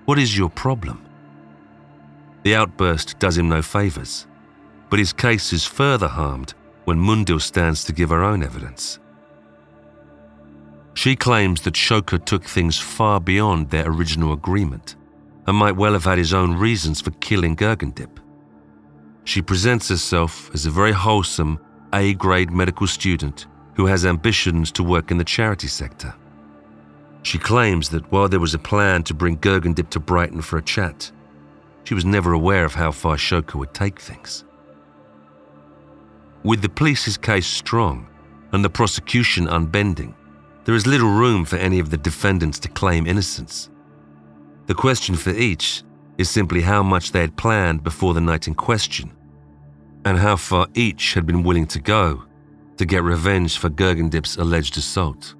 What 0.05 0.19
is 0.19 0.37
your 0.37 0.49
problem? 0.49 1.05
The 2.43 2.55
outburst 2.55 3.17
does 3.17 3.37
him 3.37 3.49
no 3.49 3.61
favours, 3.61 4.27
but 4.89 4.99
his 4.99 5.13
case 5.13 5.51
is 5.53 5.65
further 5.65 6.07
harmed 6.07 6.53
when 6.83 6.99
Mundil 6.99 7.41
stands 7.41 7.83
to 7.85 7.93
give 7.93 8.09
her 8.09 8.23
own 8.23 8.43
evidence. 8.43 8.99
She 10.95 11.15
claims 11.15 11.61
that 11.61 11.75
Shoka 11.75 12.23
took 12.23 12.45
things 12.45 12.79
far 12.79 13.19
beyond 13.19 13.69
their 13.69 13.87
original 13.87 14.31
agreement 14.31 14.95
and 15.45 15.55
might 15.55 15.75
well 15.75 15.93
have 15.93 16.05
had 16.05 16.17
his 16.17 16.33
own 16.33 16.55
reasons 16.55 17.01
for 17.01 17.11
killing 17.11 17.55
Gagandip. 17.55 18.17
She 19.25 19.41
presents 19.41 19.89
herself 19.89 20.49
as 20.53 20.65
a 20.65 20.71
very 20.71 20.93
wholesome, 20.93 21.59
A 21.93 22.13
grade 22.13 22.49
medical 22.49 22.87
student 22.87 23.45
who 23.75 23.85
has 23.85 24.05
ambitions 24.05 24.71
to 24.71 24.83
work 24.83 25.11
in 25.11 25.17
the 25.17 25.23
charity 25.23 25.67
sector. 25.67 26.15
She 27.23 27.37
claims 27.39 27.89
that 27.89 28.09
while 28.11 28.29
there 28.29 28.39
was 28.39 28.53
a 28.53 28.59
plan 28.59 29.03
to 29.03 29.13
bring 29.13 29.37
Gagandip 29.37 29.89
to 29.89 29.99
Brighton 29.99 30.41
for 30.41 30.57
a 30.57 30.63
chat, 30.63 31.11
she 31.83 31.93
was 31.93 32.05
never 32.05 32.31
aware 32.31 32.63
of 32.63 32.73
how 32.73 32.91
far 32.91 33.17
Shoka 33.17 33.55
would 33.55 33.73
take 33.73 33.99
things. 33.99 34.45
With 36.43 36.61
the 36.61 36.69
police's 36.69 37.17
case 37.17 37.47
strong 37.47 38.07
and 38.53 38.63
the 38.63 38.69
prosecution 38.69 39.47
unbending, 39.47 40.15
there 40.65 40.75
is 40.75 40.87
little 40.87 41.11
room 41.11 41.45
for 41.45 41.57
any 41.57 41.79
of 41.79 41.91
the 41.91 41.97
defendants 41.97 42.59
to 42.59 42.67
claim 42.67 43.05
innocence. 43.05 43.69
The 44.65 44.73
question 44.73 45.15
for 45.15 45.29
each 45.29 45.83
is 46.17 46.29
simply 46.29 46.61
how 46.61 46.81
much 46.81 47.11
they 47.11 47.21
had 47.21 47.37
planned 47.37 47.83
before 47.83 48.15
the 48.15 48.21
night 48.21 48.47
in 48.47 48.55
question, 48.55 49.11
and 50.05 50.17
how 50.17 50.35
far 50.35 50.67
each 50.73 51.13
had 51.13 51.25
been 51.27 51.43
willing 51.43 51.67
to 51.67 51.79
go 51.79 52.23
to 52.77 52.85
get 52.85 53.03
revenge 53.03 53.57
for 53.57 53.69
Gagandip's 53.69 54.37
alleged 54.37 54.77
assault. 54.77 55.35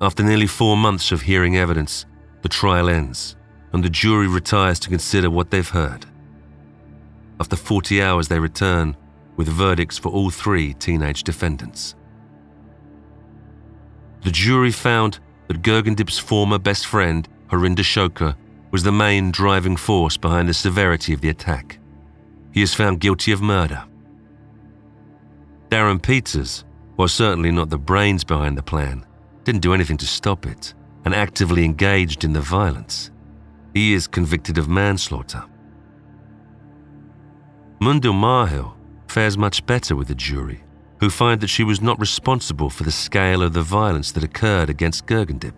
After 0.00 0.22
nearly 0.22 0.46
four 0.46 0.76
months 0.76 1.12
of 1.12 1.22
hearing 1.22 1.56
evidence, 1.56 2.06
the 2.42 2.48
trial 2.48 2.88
ends, 2.88 3.36
and 3.72 3.82
the 3.82 3.90
jury 3.90 4.28
retires 4.28 4.78
to 4.80 4.88
consider 4.88 5.28
what 5.28 5.50
they've 5.50 5.68
heard. 5.68 6.06
After 7.40 7.56
40 7.56 8.00
hours, 8.02 8.28
they 8.28 8.38
return 8.38 8.96
with 9.36 9.48
verdicts 9.48 9.98
for 9.98 10.10
all 10.10 10.30
three 10.30 10.74
teenage 10.74 11.24
defendants. 11.24 11.96
The 14.22 14.30
jury 14.30 14.70
found 14.70 15.18
that 15.48 15.62
Gagandip's 15.62 16.18
former 16.18 16.58
best 16.58 16.86
friend, 16.86 17.28
Harinder 17.48 17.82
Shoka, 17.82 18.36
was 18.70 18.82
the 18.82 18.92
main 18.92 19.30
driving 19.30 19.76
force 19.76 20.16
behind 20.16 20.48
the 20.48 20.54
severity 20.54 21.12
of 21.12 21.20
the 21.20 21.28
attack. 21.28 21.78
He 22.52 22.62
is 22.62 22.74
found 22.74 23.00
guilty 23.00 23.32
of 23.32 23.42
murder. 23.42 23.84
Darren 25.70 26.00
Peters, 26.00 26.64
while 26.96 27.08
certainly 27.08 27.50
not 27.50 27.70
the 27.70 27.78
brains 27.78 28.24
behind 28.24 28.56
the 28.56 28.62
plan, 28.62 29.04
didn't 29.44 29.62
do 29.62 29.74
anything 29.74 29.96
to 29.98 30.06
stop 30.06 30.46
it 30.46 30.74
and 31.04 31.14
actively 31.14 31.64
engaged 31.64 32.24
in 32.24 32.32
the 32.32 32.40
violence. 32.40 33.10
He 33.74 33.92
is 33.92 34.06
convicted 34.06 34.58
of 34.58 34.68
manslaughter. 34.68 35.44
Mundil 37.80 38.14
Mahil 38.14 38.74
fares 39.08 39.36
much 39.36 39.66
better 39.66 39.96
with 39.96 40.08
the 40.08 40.14
jury, 40.14 40.62
who 41.02 41.10
find 41.10 41.40
that 41.40 41.48
she 41.48 41.64
was 41.64 41.82
not 41.82 41.98
responsible 41.98 42.70
for 42.70 42.84
the 42.84 42.92
scale 42.92 43.42
of 43.42 43.52
the 43.52 43.60
violence 43.60 44.12
that 44.12 44.22
occurred 44.22 44.70
against 44.70 45.04
Gagandip. 45.04 45.56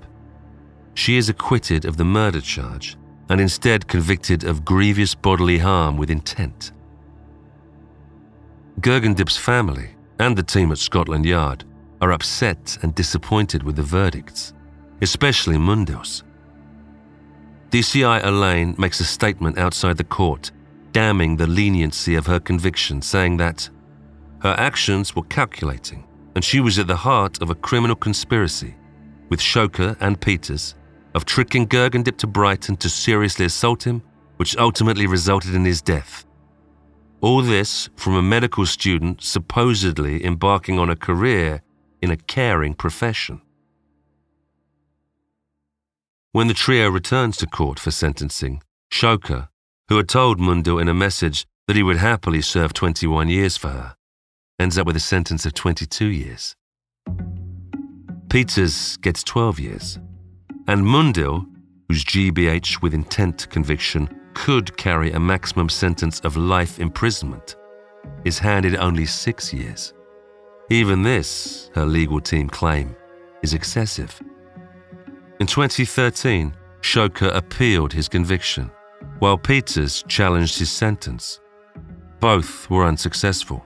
She 0.95 1.19
is 1.19 1.29
acquitted 1.29 1.85
of 1.85 1.99
the 1.99 2.05
murder 2.05 2.41
charge 2.41 2.97
and 3.29 3.39
instead 3.39 3.87
convicted 3.87 4.45
of 4.45 4.65
grievous 4.65 5.15
bodily 5.15 5.59
harm 5.59 5.99
with 5.99 6.09
intent. 6.09 6.73
Gagandip's 8.81 9.37
family 9.37 9.91
and 10.19 10.35
the 10.35 10.43
team 10.43 10.73
at 10.73 10.79
Scotland 10.79 11.27
Yard 11.27 11.65
are 12.01 12.13
upset 12.13 12.79
and 12.81 12.95
disappointed 12.95 13.63
with 13.63 13.77
the 13.77 13.83
verdicts, 13.83 14.55
especially 15.03 15.59
Mundil's. 15.59 16.25
DCI 17.69 18.25
Allain 18.25 18.75
makes 18.79 18.99
a 19.01 19.05
statement 19.05 19.59
outside 19.59 19.99
the 19.99 20.05
court 20.05 20.53
damning 20.93 21.37
the 21.37 21.47
leniency 21.47 22.15
of 22.15 22.25
her 22.29 22.41
conviction, 22.41 23.03
saying 23.03 23.37
that 23.37 23.69
her 24.45 24.55
actions 24.59 25.17
were 25.17 25.25
calculating 25.25 26.05
and 26.35 26.45
she 26.45 26.61
was 26.61 26.79
at 26.79 26.87
the 26.87 26.97
heart 26.97 27.41
of 27.41 27.51
a 27.51 27.55
criminal 27.55 27.97
conspiracy 27.97 28.75
with 29.31 29.41
Shoka 29.41 29.97
and 30.01 30.21
Peters 30.21 30.75
of 31.15 31.25
tricking 31.25 31.67
Gagandip 31.67 32.19
to 32.19 32.27
Brighton 32.27 32.77
to 32.77 32.91
seriously 32.91 33.47
assault 33.47 33.87
him, 33.87 34.03
which 34.37 34.57
ultimately 34.59 35.07
resulted 35.07 35.55
in 35.55 35.65
his 35.65 35.81
death. 35.81 36.27
All 37.21 37.41
this 37.41 37.89
from 37.97 38.15
a 38.15 38.23
medical 38.23 38.67
student 38.67 39.23
supposedly 39.23 40.25
embarking 40.25 40.79
on 40.79 40.91
a 40.91 40.97
career 40.97 41.63
in 42.03 42.11
a 42.11 42.17
caring 42.17 42.75
profession. 42.75 43.41
When 46.33 46.49
the 46.49 46.55
trio 46.55 46.91
returns 46.91 47.37
to 47.39 47.47
court 47.47 47.79
for 47.79 47.93
sentencing, 47.93 48.63
Shoka, 48.93 49.49
who 49.89 49.97
had 49.97 50.09
told 50.09 50.39
Mundil 50.39 50.83
in 50.83 50.89
a 50.89 50.95
message 50.95 51.47
that 51.67 51.77
he 51.77 51.83
would 51.83 51.97
happily 51.97 52.43
serve 52.43 52.75
21 52.75 53.29
years 53.29 53.57
for 53.57 53.69
her, 53.69 53.95
ends 54.59 54.79
up 54.79 54.87
with 54.87 54.97
a 54.97 55.01
sentence 55.01 55.47
of 55.47 55.55
22 55.55 56.07
years. 56.07 56.55
Peters 58.29 58.97
gets 58.99 59.23
12 59.23 59.61
years, 59.61 59.99
and 60.69 60.85
Mundil, 60.85 61.47
whose 61.89 62.05
GBH 62.05 62.83
with 62.83 62.95
intent 62.95 63.49
conviction 63.51 64.09
could 64.35 64.77
carry 64.77 65.13
a 65.13 65.21
maximum 65.21 65.69
sentence 65.69 66.21
of 66.21 66.37
life 66.37 66.79
imprisonment, 66.79 67.57
is 68.25 68.39
handed 68.39 68.77
only 68.77 69.07
six 69.07 69.53
years. 69.53 69.93
Even 70.71 71.03
this, 71.03 71.71
her 71.75 71.85
legal 71.85 72.21
team 72.21 72.49
claim, 72.49 72.97
is 73.43 73.55
excessive. 73.55 74.21
In 75.41 75.47
2013, 75.47 76.55
Shoka 76.81 77.35
appealed 77.35 77.93
his 77.93 78.09
conviction, 78.09 78.71
while 79.19 79.37
Peters 79.37 80.05
challenged 80.09 80.59
his 80.59 80.71
sentence. 80.71 81.41
Both 82.21 82.71
were 82.71 82.85
unsuccessful. 82.85 83.65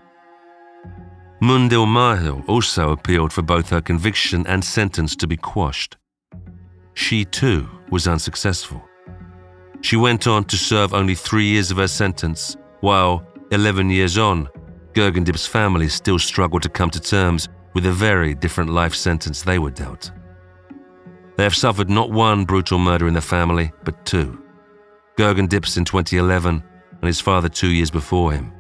Mundil 1.40 1.86
Mahil 1.86 2.44
also 2.48 2.90
appealed 2.90 3.32
for 3.32 3.42
both 3.42 3.70
her 3.70 3.80
conviction 3.80 4.44
and 4.48 4.64
sentence 4.64 5.14
to 5.14 5.26
be 5.26 5.36
quashed. 5.36 5.96
She 6.94 7.24
too 7.24 7.68
was 7.90 8.08
unsuccessful. 8.08 8.82
She 9.80 9.96
went 9.96 10.26
on 10.26 10.44
to 10.44 10.56
serve 10.56 10.94
only 10.94 11.14
three 11.14 11.46
years 11.46 11.70
of 11.70 11.76
her 11.76 11.86
sentence, 11.86 12.56
while, 12.80 13.24
11 13.52 13.88
years 13.88 14.18
on, 14.18 14.48
Gagandip's 14.94 15.46
family 15.46 15.88
still 15.88 16.18
struggled 16.18 16.62
to 16.62 16.68
come 16.68 16.90
to 16.90 17.00
terms 17.00 17.48
with 17.72 17.86
a 17.86 17.92
very 17.92 18.34
different 18.34 18.70
life 18.70 18.94
sentence 18.94 19.42
they 19.42 19.60
were 19.60 19.70
dealt. 19.70 20.10
They 21.36 21.44
have 21.44 21.54
suffered 21.54 21.88
not 21.88 22.10
one 22.10 22.44
brutal 22.46 22.80
murder 22.80 23.06
in 23.06 23.14
the 23.14 23.20
family, 23.20 23.70
but 23.84 24.04
two. 24.04 24.42
Gagandip's 25.16 25.76
in 25.76 25.84
2011 25.84 26.64
and 27.00 27.06
his 27.06 27.20
father 27.20 27.48
two 27.48 27.68
years 27.68 27.92
before 27.92 28.32
him. 28.32 28.52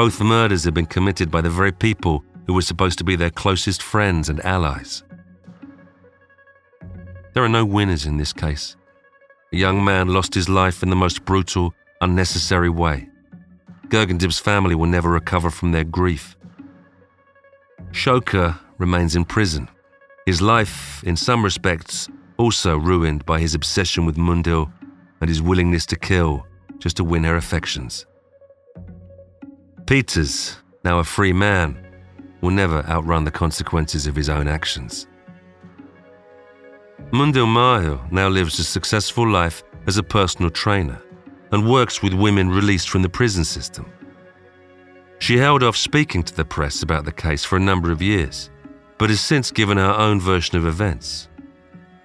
Both 0.00 0.18
murders 0.22 0.64
have 0.64 0.72
been 0.72 0.86
committed 0.86 1.30
by 1.30 1.42
the 1.42 1.50
very 1.50 1.72
people 1.72 2.24
who 2.46 2.54
were 2.54 2.62
supposed 2.62 2.96
to 3.00 3.04
be 3.04 3.16
their 3.16 3.28
closest 3.28 3.82
friends 3.82 4.30
and 4.30 4.42
allies. 4.46 5.04
There 7.34 7.44
are 7.44 7.50
no 7.50 7.66
winners 7.66 8.06
in 8.06 8.16
this 8.16 8.32
case. 8.32 8.76
A 9.52 9.58
young 9.58 9.84
man 9.84 10.08
lost 10.08 10.32
his 10.32 10.48
life 10.48 10.82
in 10.82 10.88
the 10.88 10.96
most 10.96 11.26
brutal, 11.26 11.74
unnecessary 12.00 12.70
way. 12.70 13.10
Gagandip's 13.88 14.38
family 14.38 14.74
will 14.74 14.86
never 14.86 15.10
recover 15.10 15.50
from 15.50 15.72
their 15.72 15.84
grief. 15.84 16.34
Shoka 17.90 18.58
remains 18.78 19.14
in 19.14 19.26
prison, 19.26 19.68
his 20.24 20.40
life, 20.40 21.04
in 21.04 21.14
some 21.14 21.44
respects, 21.44 22.08
also 22.38 22.78
ruined 22.78 23.26
by 23.26 23.38
his 23.38 23.54
obsession 23.54 24.06
with 24.06 24.16
Mundil 24.16 24.72
and 25.20 25.28
his 25.28 25.42
willingness 25.42 25.84
to 25.84 25.96
kill 25.96 26.46
just 26.78 26.96
to 26.96 27.04
win 27.04 27.24
her 27.24 27.36
affections. 27.36 28.06
Peters, 29.86 30.56
now 30.84 30.98
a 30.98 31.04
free 31.04 31.32
man, 31.32 31.76
will 32.40 32.50
never 32.50 32.84
outrun 32.86 33.24
the 33.24 33.30
consequences 33.30 34.06
of 34.06 34.16
his 34.16 34.28
own 34.28 34.48
actions. 34.48 35.06
Mundil 37.12 37.46
Mahil 37.46 38.00
now 38.12 38.28
lives 38.28 38.58
a 38.58 38.64
successful 38.64 39.28
life 39.28 39.62
as 39.86 39.98
a 39.98 40.02
personal 40.02 40.50
trainer 40.50 41.02
and 41.52 41.68
works 41.68 42.02
with 42.02 42.14
women 42.14 42.48
released 42.48 42.88
from 42.88 43.02
the 43.02 43.08
prison 43.08 43.44
system. 43.44 43.90
She 45.18 45.36
held 45.36 45.62
off 45.62 45.76
speaking 45.76 46.22
to 46.22 46.34
the 46.34 46.44
press 46.44 46.82
about 46.82 47.04
the 47.04 47.12
case 47.12 47.44
for 47.44 47.56
a 47.56 47.60
number 47.60 47.90
of 47.90 48.00
years, 48.00 48.50
but 48.96 49.10
has 49.10 49.20
since 49.20 49.50
given 49.50 49.76
her 49.76 49.92
own 49.92 50.20
version 50.20 50.56
of 50.56 50.66
events. 50.66 51.28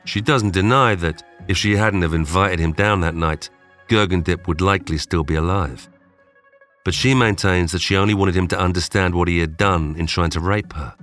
She 0.05 0.21
doesn't 0.21 0.53
deny 0.53 0.95
that 0.95 1.23
if 1.47 1.57
she 1.57 1.75
hadn't 1.75 2.01
have 2.01 2.13
invited 2.13 2.59
him 2.59 2.73
down 2.73 2.99
that 3.01 3.15
night, 3.15 3.49
Gagandip 3.87 4.47
would 4.47 4.61
likely 4.61 4.97
still 4.97 5.23
be 5.23 5.35
alive 5.35 5.87
but 6.85 6.93
she 6.93 7.15
maintains 7.15 7.71
that 7.71 7.81
she 7.81 7.97
only 7.97 8.13
wanted 8.13 8.35
him 8.35 8.47
to 8.47 8.59
understand 8.59 9.13
what 9.13 9.27
he 9.27 9.39
had 9.39 9.57
done 9.57 9.95
in 9.97 10.05
trying 10.05 10.29
to 10.29 10.39
rape 10.39 10.71
her. 10.73 10.95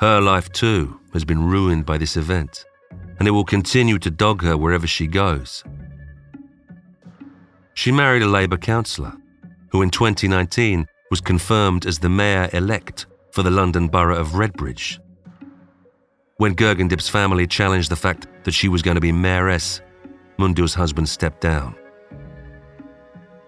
Her 0.00 0.20
life, 0.20 0.50
too, 0.52 1.00
has 1.14 1.24
been 1.24 1.48
ruined 1.48 1.86
by 1.86 1.96
this 1.96 2.16
event, 2.16 2.66
and 3.18 3.26
it 3.26 3.30
will 3.30 3.44
continue 3.44 3.98
to 4.00 4.10
dog 4.10 4.42
her 4.42 4.56
wherever 4.56 4.86
she 4.86 5.06
goes. 5.06 5.64
She 7.74 7.92
married 7.92 8.22
a 8.22 8.26
Labour 8.26 8.56
councillor, 8.56 9.14
who 9.70 9.82
in 9.82 9.90
2019 9.90 10.86
was 11.10 11.20
confirmed 11.20 11.86
as 11.86 12.00
the 12.00 12.08
mayor 12.08 12.50
elect 12.52 13.06
for 13.30 13.44
the 13.44 13.50
London 13.50 13.86
borough 13.86 14.18
of 14.18 14.34
Redbridge. 14.34 14.98
When 16.38 16.56
Gagandip's 16.56 17.08
family 17.08 17.46
challenged 17.46 17.90
the 17.90 17.96
fact 17.96 18.26
that 18.44 18.52
she 18.52 18.68
was 18.68 18.82
going 18.82 18.96
to 18.96 19.00
be 19.00 19.12
mayoress, 19.12 19.80
Mundu's 20.38 20.74
husband 20.74 21.08
stepped 21.08 21.40
down. 21.40 21.76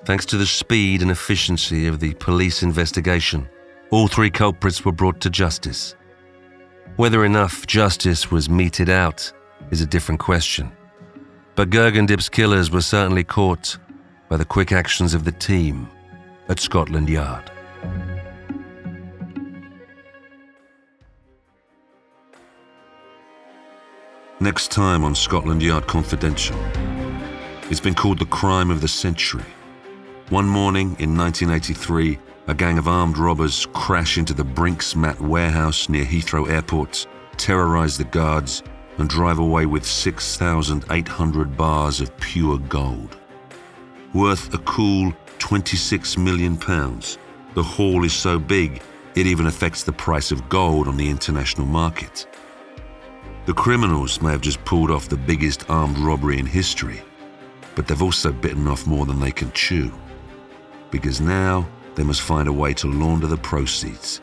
Thanks 0.09 0.25
to 0.25 0.39
the 0.39 0.47
speed 0.47 1.03
and 1.03 1.11
efficiency 1.11 1.87
of 1.87 2.01
the 2.01 2.15
police 2.15 2.63
investigation, 2.63 3.47
all 3.91 4.09
three 4.09 4.31
culprits 4.31 4.83
were 4.83 4.91
brought 4.91 5.21
to 5.21 5.29
justice. 5.29 5.97
Whether 6.97 7.27
enough 7.27 7.67
justice 7.67 8.31
was 8.31 8.49
meted 8.49 8.89
out 8.89 9.31
is 9.71 9.83
a 9.83 9.87
different 9.87 10.19
question. 10.19 10.73
But 11.57 11.69
Gagandip's 11.69 12.31
killers 12.31 12.71
were 12.71 12.81
certainly 12.81 13.23
caught 13.23 13.77
by 14.31 14.39
the 14.39 14.47
quick 14.47 14.73
actions 14.73 15.13
of 15.13 15.25
the 15.25 15.33
team 15.33 15.87
at 16.49 16.59
Scotland 16.59 17.11
Yard. 17.11 17.51
Next 24.41 24.71
time 24.71 25.05
on 25.05 25.15
Scotland 25.15 25.63
Yard 25.63 25.87
Confidential. 25.87 26.57
It's 27.71 27.79
been 27.79 27.95
called 27.95 28.21
the 28.21 28.25
crime 28.25 28.71
of 28.71 28.81
the 28.81 28.89
century. 28.89 29.45
One 30.31 30.47
morning 30.47 30.95
in 30.99 31.17
1983, 31.17 32.19
a 32.49 32.55
gang 32.55 32.77
of 32.77 32.87
armed 32.87 33.17
robbers 33.17 33.65
crash 33.73 34.19
into 34.19 34.35
the 34.35 34.45
Brink's-Mat 34.45 35.19
warehouse 35.23 35.89
near 35.89 36.05
Heathrow 36.05 36.51
Airport, 36.51 37.07
terrorize 37.39 37.97
the 37.97 38.05
guards, 38.05 38.63
and 38.99 39.09
drive 39.09 39.39
away 39.39 39.65
with 39.65 39.87
6,800 39.87 41.57
bars 41.57 42.03
of 42.03 42.15
pure 42.19 42.59
gold. 42.59 43.17
Worth 44.13 44.53
a 44.53 44.59
cool 44.59 45.15
26 45.39 46.19
million 46.19 46.59
pounds, 46.59 47.17
the 47.55 47.63
haul 47.63 48.05
is 48.05 48.13
so 48.13 48.39
big 48.39 48.83
it 49.15 49.27
even 49.27 49.47
affects 49.47 49.83
the 49.83 49.93
price 49.93 50.31
of 50.31 50.51
gold 50.51 50.89
on 50.89 50.99
the 50.99 51.09
international 51.09 51.67
market. 51.67 52.27
The 53.47 53.55
criminals 53.55 54.21
may 54.21 54.33
have 54.33 54.43
just 54.43 54.63
pulled 54.67 54.91
off 54.91 55.09
the 55.09 55.17
biggest 55.17 55.71
armed 55.71 55.97
robbery 55.97 56.39
in 56.39 56.45
history, 56.45 57.01
but 57.75 57.87
they've 57.87 58.03
also 58.03 58.31
bitten 58.31 58.69
off 58.69 58.87
more 58.87 59.07
than 59.07 59.21
they 59.21 59.31
can 59.31 59.51
chew. 59.53 59.91
Because 60.91 61.21
now 61.21 61.69
they 61.95 62.03
must 62.03 62.23
find 62.23 62.49
a 62.49 62.53
way 62.53 62.73
to 62.75 62.87
launder 62.87 63.27
the 63.27 63.37
proceeds. 63.37 64.21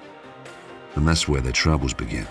And 0.96 1.08
that's 1.08 1.28
where 1.28 1.42
their 1.42 1.52
troubles 1.52 1.94
begin. 1.94 2.28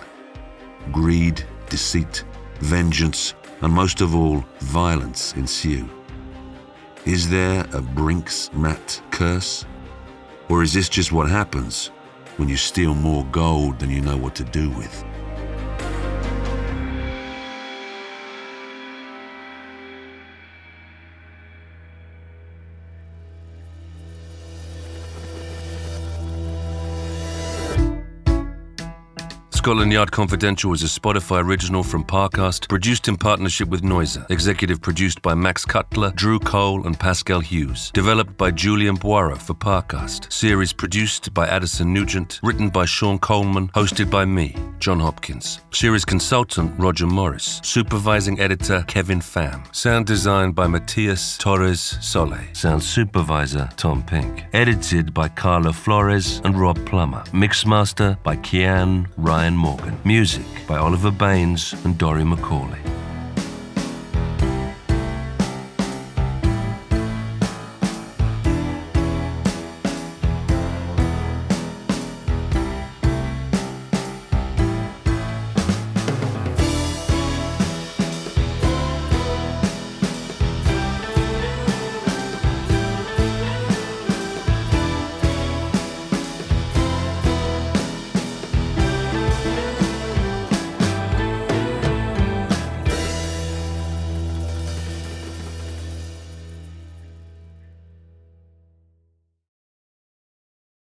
Greed, 0.90 1.44
deceit, 1.68 2.24
vengeance, 2.60 3.34
and 3.60 3.72
most 3.72 4.00
of 4.00 4.14
all, 4.14 4.44
violence 4.60 5.34
ensue. 5.34 5.88
Is 7.04 7.28
there 7.28 7.66
a 7.72 7.82
Brink's-Mat 7.82 9.02
curse? 9.10 9.66
Or 10.48 10.62
is 10.62 10.72
this 10.72 10.88
just 10.88 11.12
what 11.12 11.28
happens 11.28 11.88
when 12.36 12.48
you 12.48 12.56
steal 12.56 12.94
more 12.94 13.24
gold 13.26 13.78
than 13.78 13.90
you 13.90 14.00
know 14.00 14.16
what 14.16 14.34
to 14.36 14.44
do 14.44 14.70
with? 14.70 15.04
Scotland 29.64 29.94
Yard 29.94 30.12
Confidential 30.12 30.74
is 30.74 30.82
a 30.82 31.00
Spotify 31.00 31.42
original 31.42 31.82
from 31.82 32.04
Parcast, 32.04 32.68
produced 32.68 33.08
in 33.08 33.16
partnership 33.16 33.66
with 33.70 33.80
Noiser. 33.80 34.30
Executive 34.30 34.82
produced 34.82 35.22
by 35.22 35.32
Max 35.32 35.64
Cutler, 35.64 36.12
Drew 36.14 36.38
Cole, 36.38 36.86
and 36.86 37.00
Pascal 37.00 37.40
Hughes. 37.40 37.90
Developed 37.94 38.36
by 38.36 38.50
Julian 38.50 38.98
Boira 38.98 39.38
for 39.38 39.54
Parcast. 39.54 40.30
Series 40.30 40.74
produced 40.74 41.32
by 41.32 41.48
Addison 41.48 41.94
Nugent. 41.94 42.40
Written 42.42 42.68
by 42.68 42.84
Sean 42.84 43.18
Coleman. 43.18 43.68
Hosted 43.68 44.10
by 44.10 44.26
me, 44.26 44.54
John 44.80 45.00
Hopkins. 45.00 45.60
Series 45.70 46.04
consultant 46.04 46.78
Roger 46.78 47.06
Morris. 47.06 47.62
Supervising 47.64 48.38
editor 48.40 48.84
Kevin 48.86 49.20
Pham. 49.20 49.74
Sound 49.74 50.04
design 50.04 50.52
by 50.52 50.66
Matthias 50.66 51.38
Torres 51.38 51.96
Sole. 52.02 52.36
Sound 52.52 52.82
supervisor 52.82 53.70
Tom 53.78 54.02
Pink. 54.02 54.44
Edited 54.52 55.14
by 55.14 55.26
Carla 55.26 55.72
Flores 55.72 56.42
and 56.44 56.60
Rob 56.60 56.76
Plummer. 56.84 57.24
Mixmaster 57.32 58.22
by 58.22 58.36
Kian 58.36 59.06
Ryan 59.16 59.53
Morgan. 59.56 59.98
Music 60.04 60.46
by 60.66 60.76
Oliver 60.76 61.10
Baines 61.10 61.72
and 61.84 61.96
Dory 61.98 62.22
McCauley. 62.22 63.03